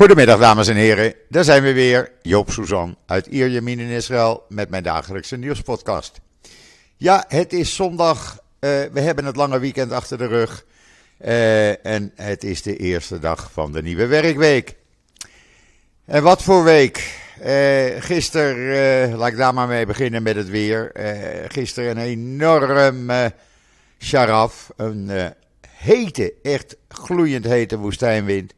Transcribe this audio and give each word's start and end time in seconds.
Goedemiddag 0.00 0.38
dames 0.38 0.68
en 0.68 0.76
heren, 0.76 1.14
daar 1.28 1.44
zijn 1.44 1.62
we 1.62 1.72
weer. 1.72 2.12
Joop 2.22 2.50
Suzan 2.50 2.96
uit 3.06 3.26
Ierjemien 3.26 3.78
in 3.78 3.88
Israël 3.88 4.44
met 4.48 4.70
mijn 4.70 4.82
dagelijkse 4.82 5.36
nieuwspodcast. 5.36 6.20
Ja, 6.96 7.24
het 7.28 7.52
is 7.52 7.74
zondag, 7.74 8.38
uh, 8.60 8.70
we 8.92 9.00
hebben 9.00 9.24
het 9.24 9.36
lange 9.36 9.58
weekend 9.58 9.92
achter 9.92 10.18
de 10.18 10.26
rug 10.26 10.64
uh, 11.24 11.86
en 11.86 12.12
het 12.14 12.44
is 12.44 12.62
de 12.62 12.76
eerste 12.76 13.18
dag 13.18 13.52
van 13.52 13.72
de 13.72 13.82
nieuwe 13.82 14.06
werkweek. 14.06 14.74
En 16.04 16.22
wat 16.22 16.42
voor 16.42 16.64
week? 16.64 17.18
Uh, 17.46 17.84
gisteren, 17.98 19.16
laat 19.16 19.28
ik 19.28 19.36
daar 19.36 19.54
maar 19.54 19.68
mee 19.68 19.86
beginnen 19.86 20.22
met 20.22 20.36
het 20.36 20.48
weer. 20.48 20.92
gisteren 21.48 21.90
een 21.90 22.04
enorm 22.04 23.10
sharaf, 23.98 24.70
een 24.76 25.10
hete, 25.68 26.34
echt 26.42 26.76
gloeiend 26.88 27.44
hete 27.44 27.78
woestijnwind. 27.78 28.52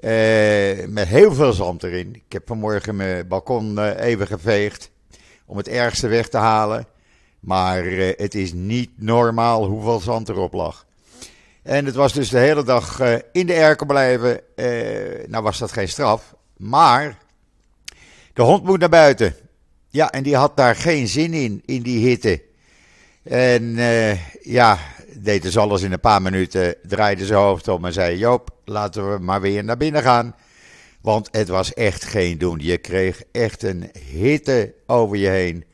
Uh, 0.00 0.86
met 0.86 1.08
heel 1.08 1.34
veel 1.34 1.52
zand 1.52 1.82
erin. 1.82 2.14
Ik 2.14 2.32
heb 2.32 2.46
vanmorgen 2.46 2.96
mijn 2.96 3.28
balkon 3.28 3.78
uh, 3.78 4.00
even 4.00 4.26
geveegd 4.26 4.90
om 5.46 5.56
het 5.56 5.68
ergste 5.68 6.08
weg 6.08 6.28
te 6.28 6.36
halen. 6.36 6.86
Maar 7.40 7.84
uh, 7.84 8.12
het 8.16 8.34
is 8.34 8.52
niet 8.52 8.90
normaal 8.96 9.66
hoeveel 9.66 10.00
zand 10.00 10.28
erop 10.28 10.52
lag. 10.52 10.86
En 11.62 11.86
het 11.86 11.94
was 11.94 12.12
dus 12.12 12.28
de 12.28 12.38
hele 12.38 12.62
dag 12.62 13.00
in 13.32 13.46
de 13.46 13.52
erken 13.52 13.86
blijven. 13.86 14.40
nou 15.26 15.42
was 15.42 15.58
dat 15.58 15.72
geen 15.72 15.88
straf. 15.88 16.34
Maar 16.56 17.18
de 18.32 18.42
hond 18.42 18.64
moet 18.64 18.80
naar 18.80 18.88
buiten. 18.88 19.34
Ja, 19.88 20.10
en 20.10 20.22
die 20.22 20.36
had 20.36 20.56
daar 20.56 20.76
geen 20.76 21.08
zin 21.08 21.34
in, 21.34 21.62
in 21.64 21.82
die 21.82 22.06
hitte. 22.08 22.42
En 23.30 23.76
ja, 24.42 24.78
deed 25.18 25.42
dus 25.42 25.56
alles 25.56 25.82
in 25.82 25.92
een 25.92 26.00
paar 26.00 26.22
minuten, 26.22 26.74
draaide 26.82 27.26
zijn 27.26 27.38
hoofd 27.38 27.68
om 27.68 27.84
en 27.84 27.92
zei: 27.92 28.18
Joop, 28.18 28.50
laten 28.64 29.12
we 29.12 29.18
maar 29.18 29.40
weer 29.40 29.64
naar 29.64 29.76
binnen 29.76 30.02
gaan. 30.02 30.34
Want 31.02 31.28
het 31.30 31.48
was 31.48 31.74
echt 31.74 32.04
geen 32.04 32.38
doen. 32.38 32.58
Je 32.58 32.78
kreeg 32.78 33.22
echt 33.32 33.62
een 33.62 33.90
hitte 34.10 34.74
over 34.86 35.16
je 35.16 35.28
heen. 35.28 35.64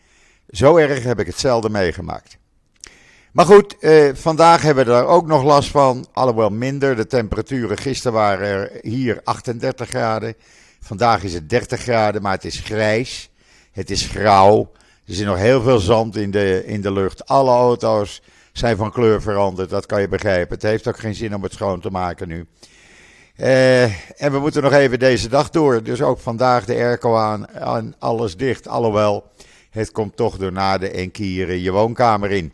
Zo 0.51 0.77
erg 0.77 1.03
heb 1.03 1.21
ik 1.21 1.27
het 1.27 1.39
zelden 1.39 1.73
meegemaakt. 1.73 2.39
Maar 3.33 3.47
goed, 3.47 3.79
eh, 3.79 4.09
vandaag 4.15 4.62
hebben 4.62 4.87
we 4.87 4.93
er 4.93 5.07
ook 5.07 5.27
nog 5.27 5.43
last 5.43 5.71
van. 5.71 6.07
Alhoewel 6.12 6.51
minder. 6.51 6.97
De 6.97 7.07
temperaturen 7.07 7.79
gisteren 7.79 8.12
waren 8.12 8.47
er 8.47 8.71
hier 8.83 9.21
38 9.25 9.89
graden. 9.89 10.34
Vandaag 10.81 11.23
is 11.23 11.34
het 11.34 11.49
30 11.49 11.81
graden, 11.81 12.23
maar 12.23 12.33
het 12.33 12.45
is 12.45 12.59
grijs. 12.59 13.31
Het 13.73 13.91
is 13.91 14.07
grauw. 14.07 14.73
Er 15.07 15.15
zit 15.15 15.27
nog 15.27 15.39
heel 15.39 15.62
veel 15.62 15.79
zand 15.79 16.17
in 16.17 16.31
de, 16.31 16.62
in 16.67 16.81
de 16.81 16.93
lucht. 16.93 17.27
Alle 17.27 17.51
auto's 17.51 18.23
zijn 18.53 18.77
van 18.77 18.93
kleur 18.93 19.23
veranderd, 19.23 19.71
dat 19.71 19.87
kan 19.87 20.01
je 20.01 20.09
begrijpen. 20.09 20.55
Het 20.55 20.62
heeft 20.62 20.89
ook 20.89 20.99
geen 20.99 21.15
zin 21.15 21.35
om 21.35 21.43
het 21.43 21.53
schoon 21.53 21.81
te 21.81 21.91
maken 21.91 22.29
nu. 22.29 22.47
Uh, 23.37 23.84
en 24.23 24.33
we 24.33 24.39
moeten 24.39 24.62
nog 24.62 24.73
even 24.73 24.99
deze 24.99 25.29
dag 25.29 25.51
door. 25.51 25.83
Dus 25.83 26.03
ook 26.03 26.19
vandaag 26.19 26.65
de 26.65 26.75
airco 26.75 27.17
aan, 27.17 27.95
alles 27.99 28.37
dicht. 28.37 28.69
Alhoewel, 28.69 29.31
het 29.71 29.93
komt 29.93 30.17
toch 30.17 30.37
door 30.37 30.53
na 30.53 30.79
de 30.79 30.91
enkieren 30.91 31.61
je 31.61 31.71
woonkamer 31.71 32.31
in. 32.31 32.53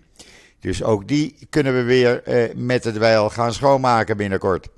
Dus 0.60 0.82
ook 0.82 1.08
die 1.08 1.36
kunnen 1.50 1.74
we 1.74 1.82
weer 1.82 2.22
uh, 2.28 2.54
met 2.54 2.84
het 2.84 2.98
wijl 2.98 3.30
gaan 3.30 3.52
schoonmaken 3.52 4.16
binnenkort. 4.16 4.68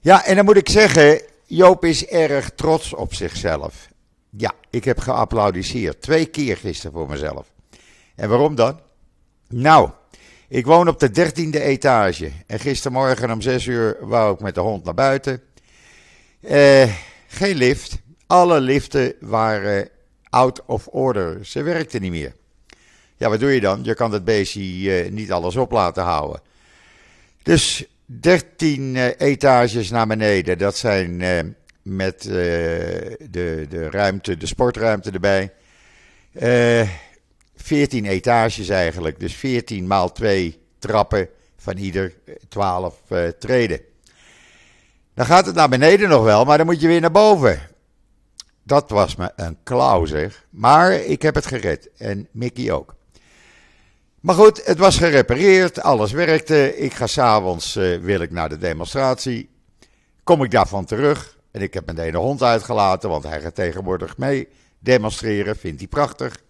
Ja, 0.00 0.24
en 0.24 0.36
dan 0.36 0.44
moet 0.44 0.56
ik 0.56 0.68
zeggen, 0.68 1.22
Joop 1.46 1.84
is 1.84 2.06
erg 2.06 2.50
trots 2.50 2.94
op 2.94 3.14
zichzelf. 3.14 3.87
Ja, 4.30 4.52
ik 4.70 4.84
heb 4.84 4.98
geapplaudisseerd. 4.98 6.00
Twee 6.02 6.26
keer 6.26 6.56
gisteren 6.56 6.92
voor 6.92 7.08
mezelf. 7.08 7.52
En 8.14 8.28
waarom 8.28 8.54
dan? 8.54 8.80
Nou, 9.48 9.90
ik 10.48 10.66
woon 10.66 10.88
op 10.88 11.00
de 11.00 11.10
dertiende 11.10 11.60
etage. 11.60 12.32
En 12.46 12.58
gistermorgen 12.58 13.30
om 13.30 13.40
6 13.40 13.66
uur 13.66 13.96
wou 14.00 14.34
ik 14.34 14.40
met 14.40 14.54
de 14.54 14.60
hond 14.60 14.84
naar 14.84 14.94
buiten. 14.94 15.42
Eh, 16.40 16.92
geen 17.26 17.56
lift. 17.56 17.98
Alle 18.26 18.60
liften 18.60 19.14
waren 19.20 19.88
out 20.30 20.64
of 20.66 20.86
order. 20.86 21.46
Ze 21.46 21.62
werkten 21.62 22.00
niet 22.00 22.10
meer. 22.10 22.34
Ja, 23.16 23.28
wat 23.28 23.40
doe 23.40 23.54
je 23.54 23.60
dan? 23.60 23.84
Je 23.84 23.94
kan 23.94 24.12
het 24.12 24.24
beestje 24.24 24.60
uh, 24.60 25.10
niet 25.10 25.32
alles 25.32 25.56
op 25.56 25.70
laten 25.70 26.02
houden. 26.02 26.40
Dus 27.42 27.84
13 28.06 28.94
uh, 28.94 29.06
eh, 29.06 29.14
etages 29.18 29.90
naar 29.90 30.06
beneden. 30.06 30.58
Dat 30.58 30.76
zijn 30.76 31.22
uh, 31.82 31.96
met 31.96 32.22
de, 32.22 33.66
de 33.68 33.90
ruimte, 33.90 34.36
de 34.36 34.46
sportruimte 34.46 35.10
erbij. 35.10 35.52
14 37.56 38.06
etages 38.06 38.68
eigenlijk. 38.68 39.20
Dus 39.20 39.34
14 39.34 39.86
maal 39.86 40.12
2 40.12 40.58
trappen 40.78 41.28
van 41.56 41.76
ieder 41.76 42.14
12 42.48 43.00
uh, 43.08 43.26
eh, 43.26 43.32
treden. 43.38 43.80
Dan 45.14 45.26
gaat 45.26 45.46
het 45.46 45.54
naar 45.54 45.68
beneden 45.68 46.08
nog 46.08 46.24
wel, 46.24 46.44
maar 46.44 46.56
dan 46.56 46.66
moet 46.66 46.80
je 46.80 46.86
weer 46.86 47.00
naar 47.00 47.10
boven. 47.10 47.60
Dat 48.62 48.90
was 48.90 49.16
me 49.16 49.30
een 49.36 49.58
klauw 49.62 50.04
zeg. 50.04 50.46
Maar 50.50 50.92
ik 50.92 51.22
heb 51.22 51.34
het 51.34 51.46
gered. 51.46 51.90
En 51.96 52.28
Mickey 52.30 52.70
ook. 52.70 52.94
Maar 54.20 54.34
goed, 54.34 54.66
het 54.66 54.78
was 54.78 54.96
gerepareerd, 54.96 55.80
alles 55.80 56.12
werkte. 56.12 56.76
Ik 56.76 56.94
ga 56.94 57.06
s'avonds, 57.06 57.76
uh, 57.76 57.98
wil 57.98 58.20
ik 58.20 58.30
naar 58.30 58.48
de 58.48 58.58
demonstratie. 58.58 59.50
Kom 60.24 60.42
ik 60.42 60.50
daarvan 60.50 60.84
terug. 60.84 61.37
En 61.50 61.62
ik 61.62 61.74
heb 61.74 61.86
mijn 61.86 61.98
ene 61.98 62.18
hond 62.18 62.42
uitgelaten, 62.42 63.08
want 63.08 63.24
hij 63.24 63.40
gaat 63.40 63.54
tegenwoordig 63.54 64.16
mee 64.16 64.48
demonstreren. 64.78 65.56
Vindt 65.56 65.78
hij 65.78 65.88
prachtig. 65.88 66.42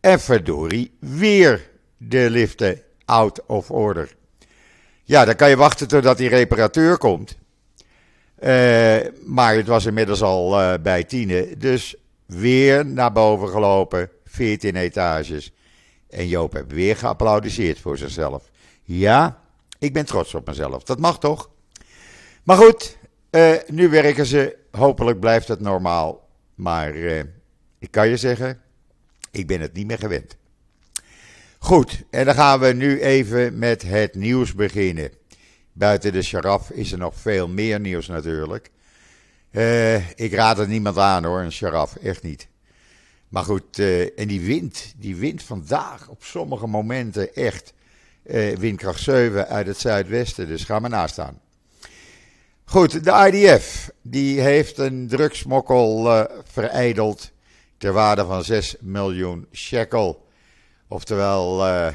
En 0.00 0.20
verdorie, 0.20 0.96
weer 1.00 1.70
de 1.96 2.30
liften 2.30 2.82
out 3.04 3.46
of 3.46 3.70
order. 3.70 4.16
Ja, 5.04 5.24
dan 5.24 5.36
kan 5.36 5.48
je 5.48 5.56
wachten 5.56 5.88
totdat 5.88 6.16
die 6.16 6.28
reparateur 6.28 6.98
komt. 6.98 7.36
Uh, 8.42 8.96
maar 9.24 9.54
het 9.54 9.66
was 9.66 9.86
inmiddels 9.86 10.22
al 10.22 10.60
uh, 10.60 10.74
bij 10.82 11.04
tienen. 11.04 11.58
Dus 11.58 11.96
weer 12.26 12.86
naar 12.86 13.12
boven 13.12 13.48
gelopen. 13.48 14.10
14 14.24 14.76
etages. 14.76 15.52
En 16.10 16.28
Joop 16.28 16.52
heeft 16.52 16.72
weer 16.72 16.96
geapplaudiseerd 16.96 17.80
voor 17.80 17.98
zichzelf. 17.98 18.50
Ja, 18.82 19.40
ik 19.78 19.92
ben 19.92 20.04
trots 20.04 20.34
op 20.34 20.46
mezelf. 20.46 20.82
Dat 20.82 20.98
mag 20.98 21.18
toch? 21.18 21.50
Maar 22.42 22.56
goed, 22.56 22.97
uh, 23.30 23.54
nu 23.66 23.88
werken 23.88 24.26
ze. 24.26 24.56
Hopelijk 24.70 25.20
blijft 25.20 25.48
het 25.48 25.60
normaal. 25.60 26.28
Maar 26.54 26.96
ik 27.78 27.90
kan 27.90 28.08
je 28.08 28.16
zeggen, 28.16 28.60
ik 29.30 29.46
ben 29.46 29.60
het 29.60 29.72
niet 29.72 29.86
meer 29.86 29.98
gewend. 29.98 30.36
Goed, 31.58 32.02
en 32.10 32.24
dan 32.24 32.34
gaan 32.34 32.60
we 32.60 32.72
nu 32.72 33.00
even 33.00 33.58
met 33.58 33.82
het 33.82 34.14
nieuws 34.14 34.54
beginnen. 34.54 35.10
Buiten 35.72 36.12
de 36.12 36.22
sharaf 36.22 36.70
is 36.70 36.92
er 36.92 36.98
nog 36.98 37.14
veel 37.14 37.48
meer 37.48 37.80
nieuws 37.80 38.06
natuurlijk. 38.06 38.70
Uh, 39.50 40.10
ik 40.10 40.32
raad 40.32 40.56
het 40.56 40.68
niemand 40.68 40.98
aan 40.98 41.24
hoor, 41.24 41.40
een 41.40 41.52
sharaf, 41.52 41.96
echt 41.96 42.22
niet. 42.22 42.48
Maar 43.28 43.44
goed, 43.44 43.78
en 44.16 44.28
die 44.28 44.40
wind, 44.40 44.94
die 44.96 45.16
wind 45.16 45.42
vandaag 45.42 46.08
op 46.08 46.24
sommige 46.24 46.66
momenten 46.66 47.34
echt 47.34 47.72
windkracht 48.58 49.00
7 49.00 49.48
uit 49.48 49.66
het 49.66 49.78
zuidwesten, 49.78 50.46
dus 50.46 50.64
ga 50.64 50.78
maar 50.78 50.90
naast 50.90 51.12
staan. 51.12 51.40
Goed, 52.70 53.04
de 53.04 53.30
IDF, 53.32 53.90
die 54.02 54.40
heeft 54.40 54.78
een 54.78 55.08
drugsmokkel 55.08 56.26
verijdeld 56.44 57.30
ter 57.78 57.92
waarde 57.92 58.24
van 58.24 58.44
6 58.44 58.76
miljoen 58.80 59.46
shekel. 59.52 60.26
Oftewel 60.88 61.66
uh, 61.66 61.88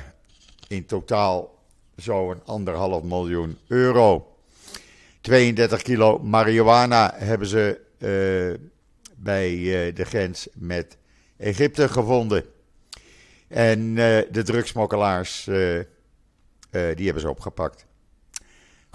in 0.68 0.86
totaal 0.86 1.60
zo'n 1.96 2.42
anderhalf 2.46 3.04
miljoen 3.04 3.58
euro. 3.68 4.36
32 5.22 5.82
kilo 5.82 6.20
marihuana 6.20 7.14
hebben 7.16 7.48
ze 7.48 7.80
uh, 7.98 8.70
bij 9.16 9.52
uh, 9.52 9.96
de 9.96 10.06
grens 10.06 10.48
met 10.54 10.98
Egypte 11.38 11.90
gevonden. 11.90 12.46
En 13.48 13.96
de 14.32 14.42
drugsmokkelaars, 14.44 15.44
die 16.72 17.06
hebben 17.06 17.22
ze 17.22 17.30
opgepakt. 17.30 17.86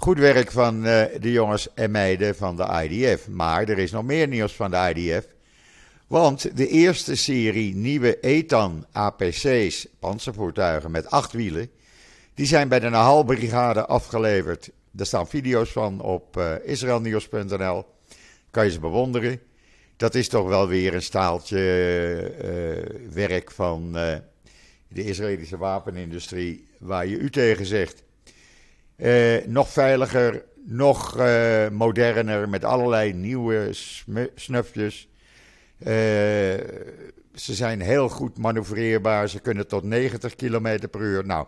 Goed 0.01 0.17
werk 0.17 0.51
van 0.51 0.81
de 0.81 1.31
jongens 1.31 1.73
en 1.73 1.91
meiden 1.91 2.35
van 2.35 2.55
de 2.55 2.87
IDF. 2.89 3.27
Maar 3.27 3.69
er 3.69 3.77
is 3.77 3.91
nog 3.91 4.03
meer 4.03 4.27
nieuws 4.27 4.53
van 4.55 4.71
de 4.71 4.93
IDF. 4.95 5.27
Want 6.07 6.57
de 6.57 6.67
eerste 6.67 7.15
serie 7.15 7.75
nieuwe 7.75 8.19
Ethan 8.19 8.85
APC's, 8.91 9.87
panzervoertuigen 9.99 10.91
met 10.91 11.09
acht 11.09 11.31
wielen, 11.31 11.69
die 12.33 12.45
zijn 12.45 12.67
bij 12.67 12.79
de 12.79 12.89
Nahal-brigade 12.89 13.85
afgeleverd. 13.85 14.69
Daar 14.91 15.05
staan 15.05 15.27
video's 15.27 15.71
van 15.71 16.01
op 16.01 16.37
eh, 16.37 16.53
israelnieuws.nl. 16.63 17.85
Kan 18.51 18.65
je 18.65 18.71
ze 18.71 18.79
bewonderen. 18.79 19.39
Dat 19.97 20.15
is 20.15 20.27
toch 20.27 20.47
wel 20.47 20.67
weer 20.67 20.93
een 20.93 21.01
staaltje 21.01 21.57
uh, 22.43 23.13
werk 23.13 23.51
van 23.51 23.91
de 24.87 25.03
Israëlische 25.03 25.57
wapenindustrie 25.57 26.67
waar 26.77 27.07
je 27.07 27.17
u 27.17 27.29
tegen 27.29 27.65
zegt. 27.65 28.03
Nog 29.45 29.69
veiliger, 29.69 30.43
nog 30.65 31.17
moderner, 31.71 32.49
met 32.49 32.63
allerlei 32.63 33.13
nieuwe 33.13 33.69
snufjes. 34.35 35.09
Uh, 35.79 35.87
ze 37.35 37.53
zijn 37.53 37.81
heel 37.81 38.09
goed 38.09 38.37
manoeuvreerbaar. 38.37 39.29
Ze 39.29 39.39
kunnen 39.39 39.67
tot 39.67 39.83
90 39.83 40.35
km 40.35 40.87
per 40.91 41.01
uur. 41.01 41.25
Nou, 41.25 41.47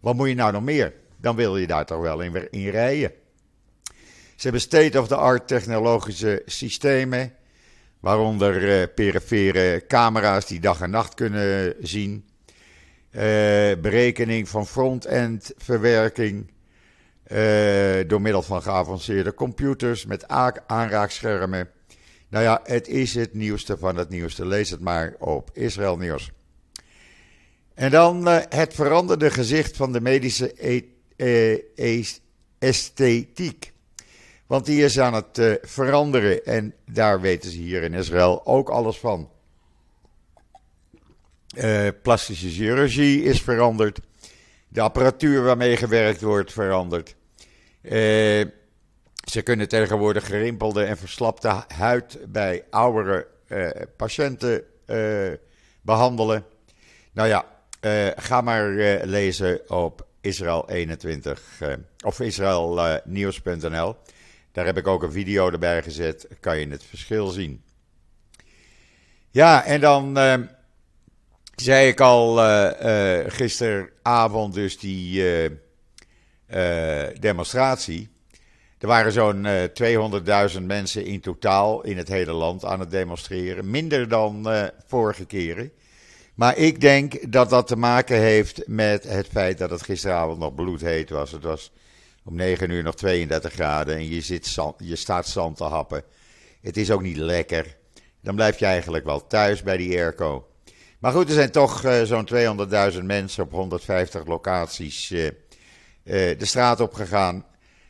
wat 0.00 0.14
moet 0.14 0.28
je 0.28 0.34
nou 0.34 0.52
nog 0.52 0.62
meer? 0.62 0.92
Dan 1.20 1.36
wil 1.36 1.56
je 1.56 1.66
daar 1.66 1.86
toch 1.86 2.00
wel 2.00 2.20
in, 2.20 2.50
in 2.50 2.68
rijden. 2.68 3.12
Ze 4.36 4.42
hebben 4.42 4.60
state-of-the-art 4.60 5.48
technologische 5.48 6.42
systemen, 6.46 7.32
waaronder 8.00 8.88
perifere 8.88 9.84
camera's 9.88 10.46
die 10.46 10.60
dag 10.60 10.80
en 10.80 10.90
nacht 10.90 11.14
kunnen 11.14 11.74
zien, 11.80 12.24
berekening 13.80 14.48
van 14.48 14.66
front-end 14.66 15.52
verwerking 15.56 16.52
uh, 17.32 18.08
door 18.08 18.20
middel 18.20 18.42
van 18.42 18.62
geavanceerde 18.62 19.34
computers 19.34 20.06
met 20.06 20.28
aanraakschermen. 20.66 21.70
Nou 22.28 22.44
ja, 22.44 22.60
het 22.64 22.88
is 22.88 23.14
het 23.14 23.34
nieuwste 23.34 23.78
van 23.78 23.96
het 23.96 24.08
nieuwste. 24.08 24.46
Lees 24.46 24.70
het 24.70 24.80
maar 24.80 25.14
op 25.18 25.50
Israël 25.52 25.96
Nieuws. 25.96 26.30
En 27.74 27.90
dan 27.90 28.28
uh, 28.28 28.38
het 28.48 28.74
veranderde 28.74 29.30
gezicht 29.30 29.76
van 29.76 29.92
de 29.92 30.00
medische 30.00 30.52
e 30.56 30.82
e 31.76 32.04
esthetiek. 32.58 33.72
Want 34.46 34.66
die 34.66 34.84
is 34.84 34.98
aan 34.98 35.14
het 35.14 35.58
veranderen 35.62 36.44
en 36.44 36.74
daar 36.90 37.20
weten 37.20 37.50
ze 37.50 37.56
hier 37.56 37.82
in 37.82 37.94
Israël 37.94 38.46
ook 38.46 38.68
alles 38.68 38.98
van. 38.98 39.30
Plastische 42.02 42.48
chirurgie 42.48 43.22
is 43.22 43.42
veranderd. 43.42 44.00
De 44.74 44.80
apparatuur 44.80 45.42
waarmee 45.42 45.76
gewerkt 45.76 46.20
wordt 46.20 46.52
verandert. 46.52 47.14
ze 49.30 49.42
kunnen 49.42 49.68
tegenwoordig 49.68 50.26
gerimpelde 50.26 50.84
en 50.84 50.96
verslapte 50.96 51.64
huid 51.68 52.18
bij 52.28 52.64
oudere 52.70 53.26
patiënten 53.96 54.64
behandelen. 55.82 56.44
Nou 57.12 57.28
ja, 57.28 57.44
uh, 57.80 58.10
ga 58.16 58.40
maar 58.40 58.68
uh, 58.68 59.02
lezen 59.02 59.70
op 59.70 60.06
Israël 60.20 60.70
21 60.70 61.42
uh, 61.62 61.72
of 62.04 62.20
israelnieuws.nl. 62.20 63.96
Daar 64.52 64.66
heb 64.66 64.76
ik 64.76 64.86
ook 64.86 65.02
een 65.02 65.12
video 65.12 65.50
erbij 65.50 65.82
gezet. 65.82 66.28
Kan 66.40 66.58
je 66.58 66.68
het 66.68 66.84
verschil 66.84 67.26
zien. 67.26 67.62
Ja, 69.30 69.64
en 69.64 69.80
dan 69.80 70.18
zei 71.56 71.88
ik 71.88 72.00
al 72.00 72.36
gisteravond 73.26 74.54
dus 74.54 74.78
die 74.78 75.22
demonstratie. 77.20 78.08
Er 78.78 78.86
waren 78.86 79.12
zo'n 79.12 79.46
200.000 80.56 80.62
mensen 80.62 81.04
in 81.04 81.20
totaal 81.20 81.82
in 81.82 81.96
het 81.96 82.08
hele 82.08 82.32
land 82.32 82.64
aan 82.64 82.80
het 82.80 82.90
demonstreren. 82.90 83.70
Minder 83.70 84.08
dan 84.08 84.48
vorige 84.86 85.24
keren. 85.24 85.72
Maar 86.34 86.56
ik 86.56 86.80
denk 86.80 87.32
dat 87.32 87.50
dat 87.50 87.66
te 87.66 87.76
maken 87.76 88.18
heeft 88.18 88.66
met 88.66 89.04
het 89.04 89.26
feit 89.26 89.58
dat 89.58 89.70
het 89.70 89.82
gisteravond 89.82 90.38
nog 90.38 90.54
bloedheet 90.54 91.10
was. 91.10 91.30
Het 91.32 91.42
was 91.42 91.72
om 92.24 92.34
9 92.34 92.70
uur 92.70 92.82
nog 92.82 92.94
32 92.94 93.52
graden 93.52 93.96
en 93.96 94.08
je, 94.08 94.20
zit 94.20 94.56
je 94.78 94.96
staat 94.96 95.28
zand 95.28 95.56
te 95.56 95.64
happen. 95.64 96.02
Het 96.60 96.76
is 96.76 96.90
ook 96.90 97.02
niet 97.02 97.16
lekker. 97.16 97.76
Dan 98.22 98.34
blijf 98.34 98.58
je 98.58 98.64
eigenlijk 98.64 99.04
wel 99.04 99.26
thuis 99.26 99.62
bij 99.62 99.76
die 99.76 99.96
airco. 99.96 100.46
Maar 101.04 101.12
goed, 101.12 101.28
er 101.28 101.34
zijn 101.34 101.50
toch 101.50 101.84
uh, 101.84 102.02
zo'n 102.02 102.28
200.000 102.92 103.02
mensen 103.02 103.44
op 103.44 103.50
150 103.52 104.26
locaties 104.26 105.10
uh, 105.10 105.24
uh, 105.24 105.30
de 106.04 106.36
straat 106.38 106.80
op 106.80 106.94
gegaan. 106.94 107.44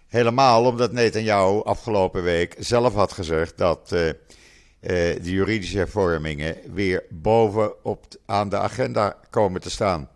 Helemaal 0.09 0.65
omdat 0.65 0.93
Netanyahu 0.93 1.63
afgelopen 1.63 2.23
week 2.23 2.57
zelf 2.59 2.95
had 2.95 3.13
gezegd 3.13 3.59
dat 3.59 3.89
de 3.89 5.19
juridische 5.23 5.77
hervormingen 5.77 6.57
weer 6.73 7.03
bovenop 7.11 8.05
aan 8.27 8.49
de 8.49 8.59
agenda 8.59 9.17
komen 9.31 9.61
te 9.61 9.71
staan. 9.71 10.09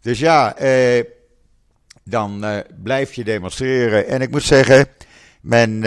Dus 0.00 0.18
ja, 0.18 0.56
dan 2.04 2.44
blijf 2.82 3.14
je 3.14 3.24
demonstreren. 3.24 4.06
En 4.06 4.20
ik 4.20 4.30
moet 4.30 4.42
zeggen, 4.42 4.86
men 5.40 5.84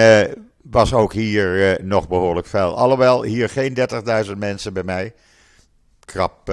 was 0.61 0.93
ook 0.93 1.13
hier 1.13 1.77
nog 1.83 2.07
behoorlijk 2.07 2.47
vuil. 2.47 2.77
Alhoewel, 2.77 3.23
hier 3.23 3.49
geen 3.49 3.77
30.000 4.25 4.31
mensen 4.37 4.73
bij 4.73 4.83
mij. 4.83 5.13
Krap 6.07 6.51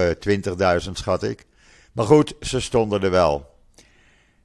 20.000 0.85 0.91
schat 0.91 1.23
ik. 1.23 1.45
Maar 1.91 2.05
goed, 2.05 2.35
ze 2.41 2.59
stonden 2.59 3.01
er 3.01 3.11
wel. 3.11 3.53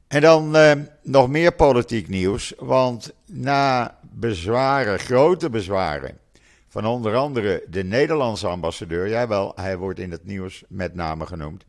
En 0.08 0.20
dan 0.20 0.56
nog 1.02 1.28
meer 1.28 1.52
politiek 1.52 2.08
nieuws. 2.08 2.52
Want 2.58 3.12
na 3.26 3.98
bezwaren, 4.02 4.98
grote 4.98 5.50
bezwaren 5.50 6.18
van 6.68 6.86
onder 6.86 7.16
andere 7.16 7.64
de 7.68 7.84
Nederlandse 7.84 8.46
ambassadeur, 8.46 9.08
jawel, 9.08 9.52
hij 9.54 9.76
wordt 9.76 9.98
in 9.98 10.10
het 10.10 10.24
nieuws 10.24 10.62
met 10.68 10.94
name 10.94 11.26
genoemd, 11.26 11.64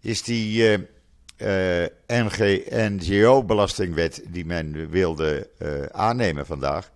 is 0.00 0.22
die 0.22 0.78
uh, 1.36 1.82
uh, 1.82 1.86
NGO-belastingwet 2.88 4.22
die 4.26 4.44
men 4.44 4.90
wilde 4.90 5.48
uh, 5.58 5.82
aannemen 5.82 6.46
vandaag, 6.46 6.90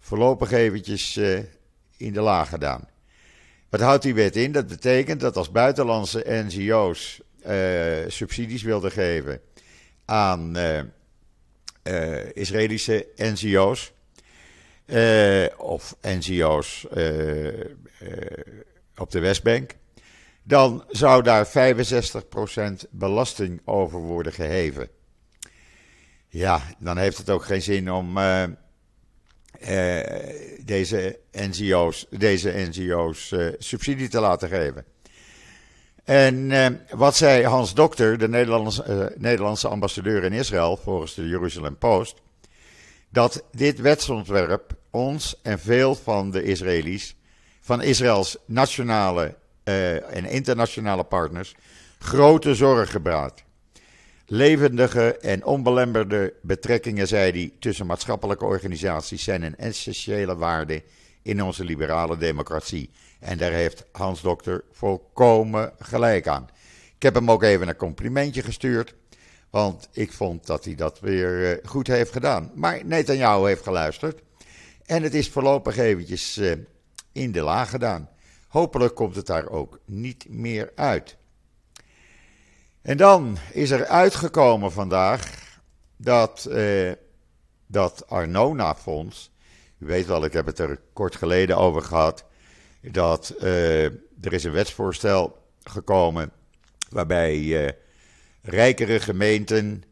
voorlopig 0.00 0.50
eventjes 0.50 1.16
in 1.96 2.12
de 2.12 2.20
laag 2.20 2.48
gedaan. 2.48 2.88
Wat 3.68 3.80
houdt 3.80 4.02
die 4.02 4.14
wet 4.14 4.36
in? 4.36 4.52
Dat 4.52 4.66
betekent 4.66 5.20
dat 5.20 5.36
als 5.36 5.50
buitenlandse 5.50 6.24
NGO's 6.26 7.20
subsidies 8.08 8.62
wilden 8.62 8.90
geven 8.90 9.40
aan 10.04 10.56
Israëlische 12.32 13.06
NGO's, 13.16 13.92
of 15.56 15.96
NGO's 16.02 16.86
op 18.96 19.10
de 19.10 19.18
Westbank, 19.20 19.74
dan 20.42 20.84
zou 20.88 21.22
daar 21.22 21.48
65% 21.48 21.50
belasting 22.90 23.60
over 23.64 23.98
worden 23.98 24.32
geheven. 24.32 24.88
Ja, 26.28 26.62
dan 26.78 26.98
heeft 26.98 27.18
het 27.18 27.30
ook 27.30 27.44
geen 27.44 27.62
zin 27.62 27.92
om 27.92 28.18
deze 30.64 31.18
NGO's, 31.32 32.06
deze 32.10 32.68
NGO's 32.70 33.34
subsidie 33.58 34.08
te 34.08 34.20
laten 34.20 34.48
geven. 34.48 34.84
En 36.04 36.50
wat 36.90 37.16
zei 37.16 37.44
Hans 37.44 37.74
Dokter, 37.74 38.18
de 38.18 38.28
Nederlandse, 38.28 39.14
Nederlandse 39.16 39.68
ambassadeur 39.68 40.24
in 40.24 40.32
Israël, 40.32 40.76
volgens 40.76 41.14
de 41.14 41.28
Jerusalem 41.28 41.76
Post, 41.76 42.16
dat 43.10 43.44
dit 43.52 43.80
wetsontwerp 43.80 44.72
ons 44.90 45.40
en 45.42 45.58
veel 45.58 45.94
van 45.94 46.30
de 46.30 46.42
Israëli's, 46.42 47.16
van 47.60 47.82
Israëls 47.82 48.36
nationale 48.46 49.34
en 50.10 50.24
internationale 50.24 51.04
partners, 51.04 51.54
grote 51.98 52.54
zorgen 52.54 53.02
baart. 53.02 53.44
Levendige 54.30 55.16
en 55.16 55.44
onbelemmerde 55.44 56.34
betrekkingen, 56.42 57.08
zei 57.08 57.30
hij, 57.30 57.52
tussen 57.58 57.86
maatschappelijke 57.86 58.44
organisaties 58.44 59.24
zijn 59.24 59.42
een 59.42 59.56
essentiële 59.56 60.36
waarde 60.36 60.82
in 61.22 61.42
onze 61.42 61.64
liberale 61.64 62.16
democratie. 62.16 62.90
En 63.20 63.38
daar 63.38 63.52
heeft 63.52 63.84
Hans 63.92 64.22
Dokter 64.22 64.64
volkomen 64.72 65.72
gelijk 65.78 66.26
aan. 66.26 66.48
Ik 66.96 67.02
heb 67.02 67.14
hem 67.14 67.30
ook 67.30 67.42
even 67.42 67.68
een 67.68 67.76
complimentje 67.76 68.42
gestuurd. 68.42 68.94
Want 69.50 69.88
ik 69.92 70.12
vond 70.12 70.46
dat 70.46 70.64
hij 70.64 70.74
dat 70.74 71.00
weer 71.00 71.50
eh, 71.50 71.68
goed 71.68 71.86
heeft 71.86 72.12
gedaan. 72.12 72.50
Maar 72.54 72.84
Netanyahu 72.84 73.46
heeft 73.46 73.62
geluisterd. 73.62 74.22
En 74.86 75.02
het 75.02 75.14
is 75.14 75.28
voorlopig 75.28 75.76
eventjes 75.76 76.38
uh, 76.38 76.52
in 77.12 77.32
de 77.32 77.40
laag 77.40 77.70
gedaan. 77.70 78.08
Hopelijk 78.48 78.94
komt 78.94 79.16
het 79.16 79.26
daar 79.26 79.48
ook 79.48 79.80
niet 79.84 80.26
meer 80.28 80.72
uit. 80.74 81.17
En 82.82 82.96
dan 82.96 83.38
is 83.52 83.70
er 83.70 83.86
uitgekomen 83.86 84.72
vandaag 84.72 85.32
dat 85.96 86.46
uh, 86.50 86.92
dat 87.66 88.04
Arnona-fonds, 88.08 89.30
u 89.78 89.86
weet 89.86 90.06
wel, 90.06 90.24
ik 90.24 90.32
heb 90.32 90.46
het 90.46 90.58
er 90.58 90.80
kort 90.92 91.16
geleden 91.16 91.56
over 91.56 91.82
gehad, 91.82 92.24
dat 92.80 93.34
uh, 93.40 93.84
er 93.84 94.32
is 94.32 94.44
een 94.44 94.52
wetsvoorstel 94.52 95.38
gekomen 95.62 96.32
waarbij 96.90 97.74
rijkere 98.42 99.00
gemeenten 99.00 99.82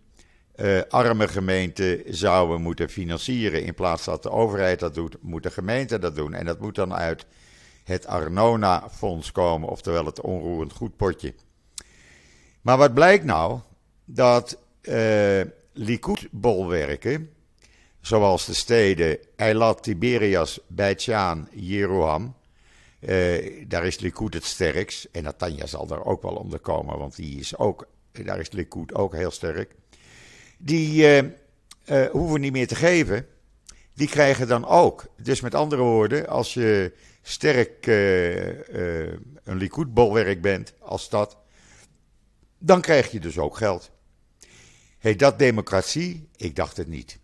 uh, 0.57 0.81
arme 0.89 1.29
gemeenten 1.29 2.03
zouden 2.07 2.61
moeten 2.61 2.89
financieren. 2.89 3.65
In 3.65 3.75
plaats 3.75 4.05
dat 4.05 4.23
de 4.23 4.31
overheid 4.31 4.81
dat 4.81 4.95
doet, 4.95 5.17
moet 5.21 5.43
de 5.43 5.51
gemeente 5.51 5.99
dat 5.99 6.15
doen. 6.15 6.35
En 6.35 6.45
dat 6.45 6.61
moet 6.61 6.75
dan 6.75 6.95
uit 6.95 7.27
het 7.85 8.07
Arnona-fonds 8.07 9.33
komen, 9.33 9.69
oftewel 9.69 10.05
het 10.05 10.21
onroerend 10.21 10.73
goedpotje. 10.73 11.35
Maar 12.67 12.77
wat 12.77 12.95
blijkt 12.95 13.25
nou? 13.25 13.61
Dat 14.05 14.59
uh, 14.83 15.41
Likud-bolwerken, 15.73 17.31
zoals 18.01 18.47
de 18.47 18.55
steden 18.55 19.19
Eilat, 19.37 19.83
Tiberias, 19.83 20.61
Beit-Shaan, 20.67 21.49
Jeroham, 21.53 22.35
uh, 23.01 23.65
daar 23.69 23.87
is 23.87 23.99
Likud 23.99 24.35
het 24.35 24.45
sterkst. 24.45 25.09
En 25.13 25.23
Natanja 25.23 25.67
zal 25.67 25.87
daar 25.87 26.05
ook 26.05 26.23
wel 26.23 26.35
onder 26.35 26.59
komen, 26.59 26.99
want 26.99 27.17
die 27.17 27.39
is 27.39 27.57
ook, 27.57 27.87
daar 28.13 28.41
is 28.41 28.51
Likud 28.51 28.95
ook 28.95 29.15
heel 29.15 29.31
sterk 29.31 29.75
die 30.59 31.23
uh, 31.85 32.07
hoeven 32.11 32.41
niet 32.41 32.53
meer 32.53 32.67
te 32.67 32.75
geven. 32.75 33.27
Die 33.95 34.09
krijgen 34.09 34.49
dan 34.49 34.67
ook. 34.67 35.05
Dus 35.23 35.41
met 35.41 35.55
andere 35.55 35.83
woorden, 35.83 36.29
als 36.29 36.55
je 36.55 36.93
sterk 37.23 37.87
een 37.87 39.57
Likud-bolwerk 39.57 40.41
bent 40.41 40.75
als 40.81 41.03
stad, 41.03 41.37
dan 42.67 42.81
krijg 42.81 43.11
je 43.11 43.21
dus 43.21 43.39
ook 43.39 43.57
geld. 43.57 43.91
Heet 44.99 45.19
dat 45.19 45.39
democratie? 45.39 46.29
Ik 46.37 46.57
dacht 46.57 46.77
het 46.77 46.89
niet. 46.89 47.19